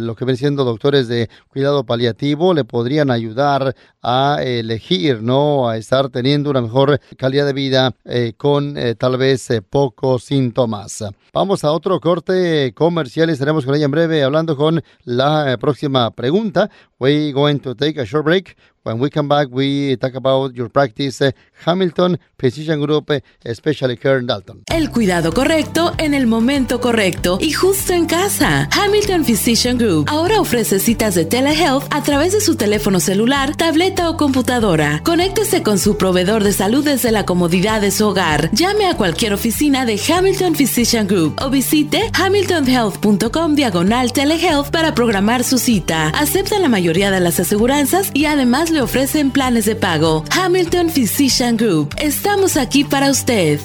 lo 0.00 0.14
que 0.16 0.24
ven 0.24 0.36
siendo 0.36 0.64
doctores 0.64 1.06
de 1.08 1.28
cuidado 1.48 1.84
paliativo, 1.84 2.54
le 2.54 2.64
podrían 2.64 3.10
ayudar 3.10 3.76
a 4.02 4.38
elegir, 4.42 5.22
¿no? 5.22 5.68
A 5.68 5.76
estar 5.76 6.08
teniendo 6.08 6.50
una 6.50 6.62
mejor 6.62 7.00
calidad 7.16 7.46
de 7.46 7.52
vida 7.52 7.94
con 8.36 8.74
tal 8.98 9.16
vez 9.18 9.48
pocos 9.68 10.24
síntomas. 10.24 11.04
Vamos 11.32 11.62
a 11.62 11.70
otro 11.70 12.00
corte 12.00 12.72
comercial 12.74 13.30
y 13.30 13.34
estaremos 13.34 13.64
con 13.64 13.74
ella 13.76 13.84
en 13.84 13.90
breve 13.92 14.24
hablando 14.24 14.56
con 14.56 14.82
la 15.10 15.56
próxima 15.58 16.10
pregunta. 16.12 16.70
We're 16.98 17.32
going 17.32 17.58
to 17.60 17.74
take 17.74 17.98
a 17.98 18.06
short 18.06 18.24
break. 18.24 18.56
When 18.84 18.98
we 18.98 19.10
come 19.10 19.28
back, 19.28 19.48
we 19.50 19.96
talk 19.96 20.14
about 20.14 20.54
your 20.54 20.68
practice, 20.68 21.20
uh, 21.20 21.32
Hamilton 21.64 22.18
Precision 22.36 22.80
Group, 22.80 23.12
especially 23.44 23.98
here 24.02 24.18
in 24.18 24.26
Dalton. 24.26 24.62
El 24.66 24.90
cuidado 24.90 25.32
correcto 25.32 25.94
en 25.98 26.14
el 26.14 26.26
momento 26.26 26.80
correcto 26.80 27.38
y 27.40 27.52
justo 27.52 27.92
en 27.92 28.06
casa. 28.06 28.68
Hamilton 28.72 29.24
Physician 29.24 29.78
Group 29.78 30.06
ahora 30.08 30.40
ofrece 30.40 30.78
citas 30.78 31.14
de 31.14 31.24
telehealth 31.24 31.84
a 31.90 32.02
través 32.02 32.32
de 32.32 32.40
su 32.40 32.56
teléfono 32.56 33.00
celular, 33.00 33.56
tableta 33.56 34.08
o 34.08 34.16
computadora. 34.16 35.02
Conéctese 35.04 35.62
con 35.62 35.78
su 35.78 35.96
proveedor 35.96 36.44
de 36.44 36.52
salud 36.52 36.84
desde 36.84 37.10
la 37.10 37.24
comodidad 37.26 37.80
de 37.80 37.90
su 37.90 38.06
hogar. 38.06 38.50
Llame 38.52 38.86
a 38.86 38.96
cualquier 38.96 39.32
oficina 39.32 39.84
de 39.84 40.00
Hamilton 40.00 40.54
Physician 40.54 41.06
Group 41.06 41.36
o 41.40 41.50
visite 41.50 42.10
hamiltonhealth.com 42.14 43.54
diagonal 43.54 44.12
telehealth 44.12 44.70
para 44.70 44.94
programar 44.94 45.44
su 45.44 45.58
cita. 45.58 46.08
Acepta 46.10 46.58
la 46.58 46.68
mayoría 46.68 47.10
de 47.10 47.20
las 47.20 47.40
aseguranzas 47.40 48.10
y 48.14 48.24
además 48.26 48.70
le 48.70 48.82
ofrecen 48.82 49.30
planes 49.30 49.64
de 49.64 49.76
pago. 49.76 50.24
Hamilton 50.30 50.90
Physician 50.90 51.49
Group. 51.56 51.94
Estamos 51.98 52.56
aquí 52.56 52.84
para 52.84 53.10
usted. 53.10 53.60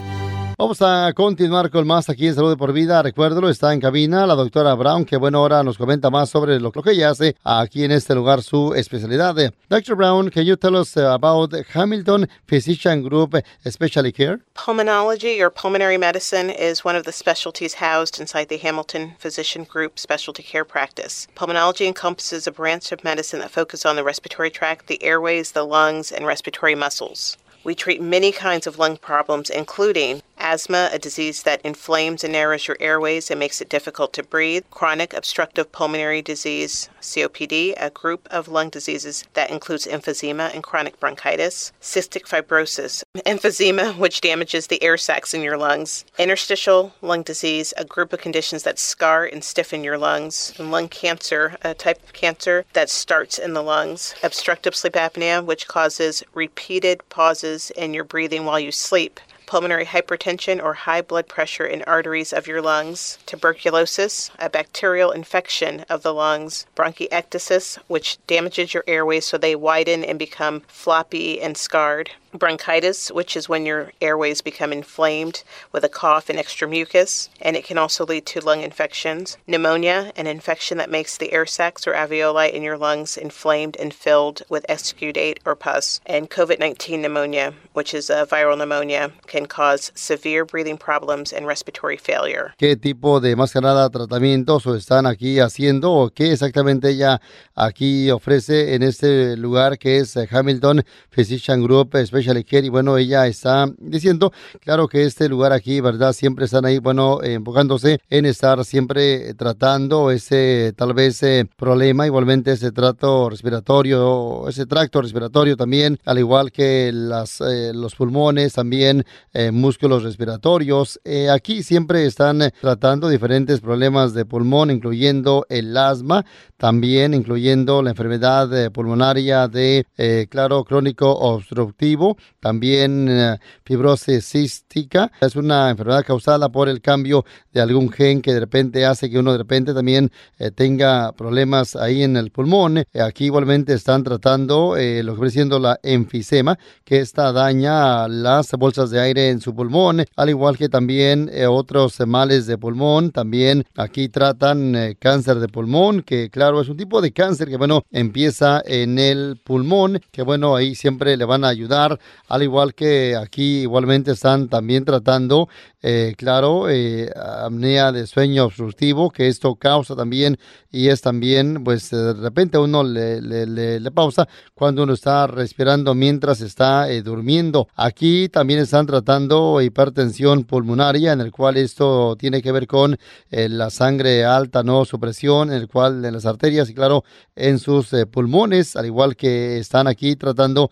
Vamos 0.58 0.82
a 0.82 1.12
continuar 1.14 1.70
con 1.70 1.86
más 1.86 2.08
aquí 2.08 2.28
en 2.28 2.34
Salud 2.34 2.52
de 2.52 2.56
por 2.56 2.72
Vida. 2.72 3.04
Recuérdelo, 3.04 3.50
está 3.50 3.74
en 3.74 3.82
cabina 3.82 4.26
la 4.26 4.36
doctora 4.36 4.74
Brown, 4.74 5.04
que 5.04 5.18
bueno, 5.18 5.40
ahora 5.40 5.64
nos 5.64 5.78
comenta 5.78 6.10
más 6.10 6.30
sobre 6.30 6.62
lo, 6.62 6.72
que 6.72 6.92
ella 6.92 7.10
hace 7.10 7.36
aquí 7.44 7.84
en 7.84 7.92
este 7.92 8.16
lugar, 8.16 8.42
su 8.42 8.74
especialidad. 8.74 9.36
Dr. 9.70 9.96
Brown, 9.96 10.30
can 10.30 10.46
you 10.46 10.56
tell 10.56 10.78
us 10.78 10.96
about 10.96 11.54
Hamilton 11.74 12.30
Physician 12.48 13.04
Group 13.04 13.36
Specialty 13.66 14.14
Care? 14.14 14.40
Pulmonology 14.56 15.42
or 15.42 15.50
pulmonary 15.50 15.98
medicine 15.98 16.50
is 16.50 16.86
one 16.86 16.96
of 16.96 17.04
the 17.04 17.12
specialties 17.12 17.74
housed 17.74 18.18
inside 18.18 18.48
the 18.48 18.58
Hamilton 18.58 19.16
Physician 19.20 19.66
Group 19.66 20.00
Specialty 20.00 20.42
Care 20.42 20.64
Practice. 20.64 21.28
Pulmonology 21.36 21.86
encompasses 21.86 22.48
a 22.48 22.52
branch 22.54 22.94
of 22.94 23.04
medicine 23.04 23.42
that 23.42 23.52
focuses 23.52 23.86
on 23.86 23.98
the 23.98 24.06
respiratory 24.06 24.52
tract, 24.52 24.88
the 24.88 25.04
airways, 25.04 25.52
the 25.52 25.66
lungs, 25.66 26.14
and 26.14 26.26
respiratory 26.26 26.76
muscles. 26.76 27.36
We 27.66 27.74
treat 27.74 28.00
many 28.00 28.32
kinds 28.32 28.68
of 28.68 28.78
lung 28.78 28.96
problems, 28.98 29.50
including 29.50 30.22
asthma, 30.38 30.90
a 30.92 31.00
disease 31.00 31.44
that 31.44 31.62
inflames 31.64 32.24
and 32.24 32.34
narrows 32.34 32.68
your 32.68 32.78
airways 32.80 33.32
and 33.32 33.40
makes 33.40 33.62
it 33.62 33.70
difficult 33.70 34.14
to 34.14 34.24
breathe, 34.24 34.64
chronic 34.72 35.14
obstructive 35.14 35.72
pulmonary 35.72 36.22
disease, 36.22 36.90
COPD, 37.02 37.74
a 37.78 37.90
group 37.90 38.28
of 38.32 38.48
lung 38.48 38.70
diseases 38.70 39.26
that 39.34 39.50
includes 39.50 39.88
emphysema 39.88 40.54
and 40.54 40.64
chronic 40.64 41.00
bronchitis, 41.00 41.72
cystic 41.82 42.28
fibrosis, 42.28 43.04
emphysema, 43.26 43.98
which 43.98 44.22
damages 44.22 44.68
the 44.68 44.82
air 44.84 44.98
sacs 44.98 45.34
in 45.34 45.42
your 45.42 45.58
lungs, 45.58 46.06
interstitial 46.18 46.94
lung 47.02 47.24
disease, 47.24 47.74
a 47.78 47.86
group 47.86 48.14
of 48.14 48.22
conditions 48.22 48.64
that 48.64 48.80
scar 48.80 49.26
and 49.26 49.44
stiffen 49.44 49.84
your 49.84 49.98
lungs, 49.98 50.54
and 50.58 50.72
lung 50.72 50.88
cancer, 50.88 51.56
a 51.64 51.74
type 51.74 52.02
of 52.04 52.14
cancer 52.14 52.66
that 52.74 52.90
starts 52.90 53.38
in 53.38 53.54
the 53.54 53.64
lungs, 53.64 54.16
obstructive 54.24 54.76
sleep 54.76 54.94
apnea, 54.94 55.44
which 55.44 55.68
causes 55.68 56.24
repeated 56.34 57.02
pauses 57.10 57.72
in 57.72 57.94
your 57.94 58.04
breathing 58.04 58.46
while 58.46 58.60
you 58.60 58.72
sleep, 58.72 59.20
pulmonary 59.46 59.86
hypertension 59.86 60.62
or 60.62 60.74
high 60.74 61.02
blood 61.02 61.28
pressure 61.28 61.66
in 61.66 61.82
arteries 61.84 62.34
of 62.34 62.48
your 62.48 62.62
lungs, 62.62 63.18
tuberculosis, 63.26 64.32
a 64.40 64.50
bacterial 64.50 65.12
infection 65.12 65.86
of 65.90 66.04
the 66.04 66.14
lungs, 66.14 66.66
bronchiectasis, 66.76 67.78
which 67.88 68.18
damages 68.28 68.74
your 68.74 68.84
airways 68.88 69.26
so 69.26 69.38
they 69.38 69.56
widen 69.56 70.04
and 70.04 70.20
become 70.20 70.62
floppy 70.68 71.42
and 71.42 71.58
scarred, 71.58 72.12
bronchitis, 72.38 73.12
which 73.12 73.36
is 73.36 73.50
when 73.50 73.66
your 73.66 73.92
airways 74.02 74.42
become 74.42 74.72
inflamed 74.72 75.44
with 75.72 75.84
a 75.84 75.90
cough 75.90 76.30
and 76.30 76.38
extra 76.38 76.68
mucus, 76.68 77.30
and 77.42 77.56
it 77.56 77.66
can 77.66 77.78
also 77.78 78.06
lead 78.06 78.26
to 78.28 78.42
lung 78.42 78.62
infections. 78.62 79.38
Pneumonia, 79.48 80.12
an 80.16 80.28
infection 80.28 80.78
that 80.78 80.90
makes 80.90 81.18
the 81.18 81.32
air 81.32 81.46
sacs 81.46 81.88
or 81.88 81.94
alveoli 81.94 82.52
in 82.52 82.64
your 82.64 82.78
lungs 82.78 83.18
inflamed 83.18 83.76
and 83.78 83.94
filled 83.94 84.42
with 84.50 84.66
exudate 84.68 85.38
or 85.46 85.56
pus. 85.56 86.02
And 86.06 86.30
COVID 86.30 86.60
19 86.60 87.02
pneumonia, 87.02 87.54
which 87.74 87.94
is 87.94 88.10
a 88.10 88.26
viral 88.26 88.58
pneumonia, 88.58 89.12
can 89.28 89.46
cause 89.46 89.92
severe 89.96 90.46
breathing 90.46 90.78
problems 90.78 91.34
and 91.34 91.46
respiratory 91.48 91.98
failure. 91.98 92.54
¿Qué 92.58 92.76
tipo 92.76 93.20
de 93.20 93.36
más 93.36 93.52
que 93.52 93.62
nada 93.62 93.90
tratamientos 93.90 94.66
están 94.66 95.06
aquí 95.06 95.40
haciendo 95.40 95.92
o 95.92 96.10
qué 96.10 96.32
exactamente 96.32 96.90
ella 96.90 97.22
aquí 97.56 98.10
ofrece 98.12 98.76
en 98.76 98.84
este 98.84 99.38
lugar 99.38 99.78
que 99.78 100.00
es 100.00 100.16
Hamilton 100.18 100.84
Physician 101.10 101.64
Group 101.64 101.96
y 102.26 102.70
bueno, 102.70 102.98
ella 102.98 103.28
está 103.28 103.68
diciendo, 103.78 104.32
claro 104.60 104.88
que 104.88 105.04
este 105.04 105.30
lugar 105.30 105.54
aquí, 105.54 105.80
¿verdad? 105.82 106.14
Siempre 106.14 106.46
están 106.46 106.66
ahí, 106.66 106.80
bueno, 106.80 107.22
enfocándose 107.24 108.00
en 108.10 108.26
estar 108.26 108.64
siempre 108.66 109.34
tratando 109.36 110.12
ese 110.12 110.74
tal 110.76 110.94
vez 110.94 111.06
ese 111.16 111.48
problema, 111.56 112.06
igualmente 112.06 112.52
ese 112.52 112.72
trato 112.72 113.30
respiratorio, 113.30 114.48
ese 114.50 114.66
tracto 114.66 115.02
respiratorio 115.02 115.56
también, 115.56 116.00
al 116.06 116.20
igual 116.20 116.52
que 116.52 116.92
las, 116.94 117.42
eh, 117.42 117.72
los 117.74 117.96
pulmones, 117.96 118.54
también 118.54 119.06
eh, 119.34 119.52
músculos 119.52 120.04
respiratorios. 120.04 121.00
Eh, 121.06 121.30
aquí 121.30 121.64
siempre 121.64 122.06
están 122.06 122.52
tratando 122.60 123.08
diferentes 123.08 123.62
problemas 123.62 124.14
de 124.14 124.26
pulmón, 124.26 124.72
incluyendo 124.72 125.46
el 125.50 125.76
asma, 125.78 126.26
también 126.58 127.14
incluyendo 127.14 127.82
la 127.82 127.92
enfermedad 127.92 128.72
pulmonaria 128.72 129.48
de, 129.48 129.86
claro, 130.30 130.64
crónico 130.64 131.12
obstructivo 131.12 132.15
también 132.40 133.08
eh, 133.10 133.38
fibrosis 133.64 134.26
cística. 134.26 135.12
Es 135.22 135.36
una 135.36 135.70
enfermedad 135.70 136.06
causada 136.06 136.50
por 136.50 136.70
el 136.70 136.82
cambio 136.82 137.26
de 137.52 137.62
algún 137.62 137.92
gen 137.92 138.22
que 138.22 138.34
de 138.34 138.40
repente 138.40 138.86
hace 138.86 139.10
que 139.10 139.18
uno 139.18 139.32
de 139.32 139.40
repente 139.40 139.74
también 139.74 140.12
eh, 140.38 140.52
tenga 140.52 141.12
problemas 141.14 141.76
ahí 141.76 142.04
en 142.04 142.18
el 142.18 142.32
pulmón. 142.32 142.78
Eh, 142.78 142.86
aquí 143.02 143.26
igualmente 143.26 143.74
están 143.74 144.04
tratando 144.04 144.76
lo 144.76 145.14
que 145.14 145.20
viene 145.20 145.30
siendo 145.32 145.60
la 145.60 145.80
enfisema, 145.84 146.58
que 146.84 147.00
esta 147.00 147.32
daña 147.32 148.08
las 148.08 148.52
bolsas 148.52 148.90
de 148.90 149.00
aire 149.00 149.30
en 149.30 149.42
su 149.42 149.56
pulmón, 149.56 150.06
al 150.16 150.30
igual 150.30 150.58
que 150.58 150.70
también 150.70 151.32
otros 151.50 152.00
males 152.06 152.46
de 152.46 152.58
pulmón. 152.58 153.12
También 153.12 153.66
aquí 153.76 154.10
tratan 154.10 154.96
cáncer 155.00 155.40
de 155.40 155.48
pulmón, 155.48 156.02
que 156.02 156.30
claro, 156.30 156.62
es 156.62 156.70
un 156.70 156.78
tipo 156.78 157.02
de 157.02 157.12
cáncer 157.12 157.50
que 157.50 157.58
bueno, 157.58 157.84
empieza 157.92 158.62
en 158.66 159.00
el 159.00 159.40
pulmón, 159.44 160.00
que 160.12 160.22
bueno, 160.22 160.56
ahí 160.56 160.76
siempre 160.76 161.18
le 161.18 161.26
van 161.26 161.44
a 161.44 161.50
ayudar 161.50 162.00
al 162.28 162.44
igual 162.44 162.74
que 162.74 163.16
aquí 163.16 163.62
igualmente 163.62 164.12
están 164.12 164.50
también 164.50 164.86
tratando, 164.86 165.48
eh, 165.82 166.14
claro, 166.18 166.70
eh, 166.70 167.10
apnea 167.16 167.92
de 167.92 168.08
sueño 168.08 168.46
obstructivo, 168.46 169.12
que 169.12 169.28
esto 169.28 169.56
causa 169.56 169.96
también 169.96 170.38
y 170.76 170.90
es 170.90 171.00
también, 171.00 171.64
pues 171.64 171.90
de 171.90 172.14
repente 172.14 172.58
uno 172.58 172.84
le, 172.84 173.22
le, 173.22 173.46
le, 173.80 173.92
pausa 173.92 174.28
cuando 174.54 174.84
uno 174.84 174.92
está 174.92 175.26
respirando 175.26 175.96
mientras 175.96 176.42
está 176.42 176.92
eh, 176.92 177.02
durmiendo. 177.02 177.70
Aquí 177.76 178.28
también 178.28 178.60
están 178.60 178.86
tratando 178.86 179.62
hipertensión 179.62 180.44
pulmonaria, 180.44 181.14
en 181.14 181.22
el 181.22 181.32
cual 181.32 181.56
esto 181.56 182.18
tiene 182.18 182.42
que 182.42 182.52
ver 182.52 182.68
con 182.68 182.98
eh, 183.32 183.48
la 183.48 183.70
sangre 183.70 184.26
alta, 184.26 184.64
no 184.64 184.84
su 184.84 185.00
presión, 185.00 185.50
en 185.50 185.62
el 185.62 185.70
cual 185.70 186.04
en 186.04 186.14
las 186.14 186.26
arterias 186.26 186.70
y 186.70 186.74
claro, 186.74 187.06
en 187.38 187.58
sus 187.58 187.94
eh, 187.94 188.06
pulmones, 188.06 188.76
al 188.76 188.86
igual 188.86 189.16
que 189.16 189.58
están 189.60 189.88
aquí 189.88 190.18
tratando 190.18 190.72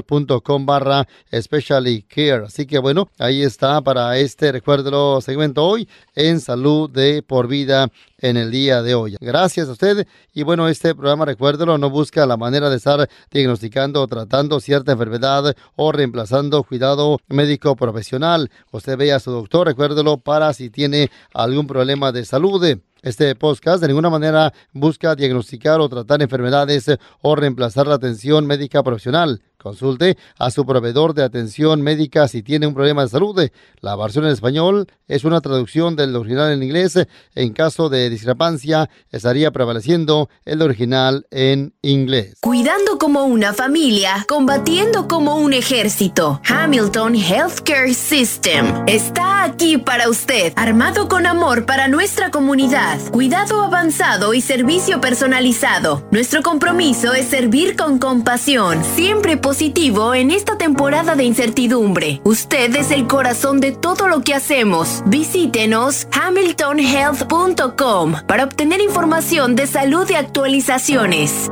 com 0.42 0.66
barra 0.66 1.06
specially 1.32 2.02
care. 2.02 2.46
Así 2.46 2.66
que 2.66 2.78
bueno, 2.78 3.08
ahí 3.18 3.42
está 3.42 3.80
para 3.80 4.18
este, 4.18 4.52
recuérdelo, 4.52 5.20
segmento 5.20 5.64
hoy 5.64 5.88
en 6.14 6.40
salud 6.40 6.90
de 6.90 7.22
por 7.22 7.48
vida 7.48 7.88
en 8.18 8.36
el 8.36 8.50
día 8.50 8.82
de 8.82 8.94
hoy. 8.94 9.16
Gracias 9.20 9.68
a 9.68 9.72
usted. 9.72 10.06
Y 10.32 10.42
bueno, 10.42 10.68
este 10.68 10.94
programa, 10.94 11.24
recuérdelo, 11.24 11.78
no 11.78 11.90
busca 11.90 12.26
la 12.26 12.36
manera 12.36 12.70
de 12.70 12.76
estar 12.76 13.08
diagnosticando 13.30 14.02
o 14.02 14.06
tratando 14.06 14.60
cierta 14.60 14.92
enfermedad 14.92 15.54
o 15.76 15.92
reemplazando 15.92 16.62
cuidado 16.62 17.18
médico 17.28 17.76
profesional. 17.76 18.50
Usted 18.70 18.96
ve 18.96 19.12
a 19.12 19.20
su 19.20 19.30
doctor, 19.30 19.66
recuérdelo, 19.66 20.18
para 20.18 20.52
si 20.52 20.70
tiene 20.70 21.10
algún 21.32 21.66
problema 21.66 22.12
de 22.12 22.24
salud. 22.24 22.60
Este 23.02 23.34
podcast 23.34 23.80
de 23.80 23.88
ninguna 23.88 24.10
manera 24.10 24.52
busca 24.72 25.14
diagnosticar 25.14 25.80
o 25.80 25.88
tratar 25.88 26.20
enfermedades 26.20 26.86
o 27.22 27.34
reemplazar 27.34 27.86
la 27.86 27.94
atención 27.94 28.46
médica 28.46 28.82
profesional. 28.82 29.40
Consulte 29.62 30.16
a 30.38 30.50
su 30.50 30.64
proveedor 30.64 31.12
de 31.12 31.22
atención 31.22 31.82
médica 31.82 32.28
si 32.28 32.42
tiene 32.42 32.66
un 32.66 32.74
problema 32.74 33.02
de 33.02 33.08
salud. 33.08 33.48
La 33.80 33.94
versión 33.94 34.24
en 34.24 34.32
español 34.32 34.86
es 35.06 35.24
una 35.24 35.40
traducción 35.40 35.96
del 35.96 36.16
original 36.16 36.52
en 36.52 36.62
inglés. 36.62 36.98
En 37.34 37.52
caso 37.52 37.88
de 37.90 38.08
discrepancia, 38.08 38.88
estaría 39.10 39.50
prevaleciendo 39.50 40.30
el 40.44 40.62
original 40.62 41.26
en 41.30 41.74
inglés. 41.82 42.36
Cuidando 42.40 42.98
como 42.98 43.24
una 43.24 43.52
familia, 43.52 44.24
combatiendo 44.28 45.08
como 45.08 45.36
un 45.36 45.52
ejército. 45.52 46.40
Hamilton 46.48 47.16
Healthcare 47.16 47.94
System 47.94 48.84
está 48.86 49.44
aquí 49.44 49.76
para 49.76 50.08
usted, 50.08 50.52
armado 50.56 51.08
con 51.08 51.26
amor 51.26 51.66
para 51.66 51.88
nuestra 51.88 52.30
comunidad, 52.30 52.98
cuidado 53.10 53.62
avanzado 53.62 54.32
y 54.32 54.40
servicio 54.40 55.00
personalizado. 55.00 56.08
Nuestro 56.10 56.42
compromiso 56.42 57.12
es 57.12 57.26
servir 57.26 57.76
con 57.76 57.98
compasión, 57.98 58.82
siempre 58.84 59.36
positivo 59.50 60.14
en 60.14 60.30
esta 60.30 60.56
temporada 60.56 61.16
de 61.16 61.24
incertidumbre. 61.24 62.20
Usted 62.22 62.72
es 62.76 62.92
el 62.92 63.08
corazón 63.08 63.58
de 63.58 63.72
todo 63.72 64.06
lo 64.06 64.20
que 64.20 64.32
hacemos. 64.32 65.02
Visítenos 65.06 66.06
hamiltonhealth.com 66.12 68.14
para 68.28 68.44
obtener 68.44 68.80
información 68.80 69.56
de 69.56 69.66
salud 69.66 70.08
y 70.08 70.14
actualizaciones. 70.14 71.50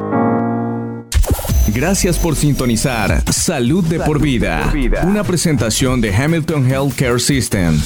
Gracias 1.75 2.19
por 2.19 2.37
sintonizar 2.37 3.21
Salud 3.33 3.85
de 3.87 3.99
por 3.99 4.21
vida, 4.21 4.73
una 5.03 5.25
presentación 5.25 6.01
de 6.01 6.15
Hamilton 6.15 6.71
Healthcare 6.71 7.19
System. 7.19 7.81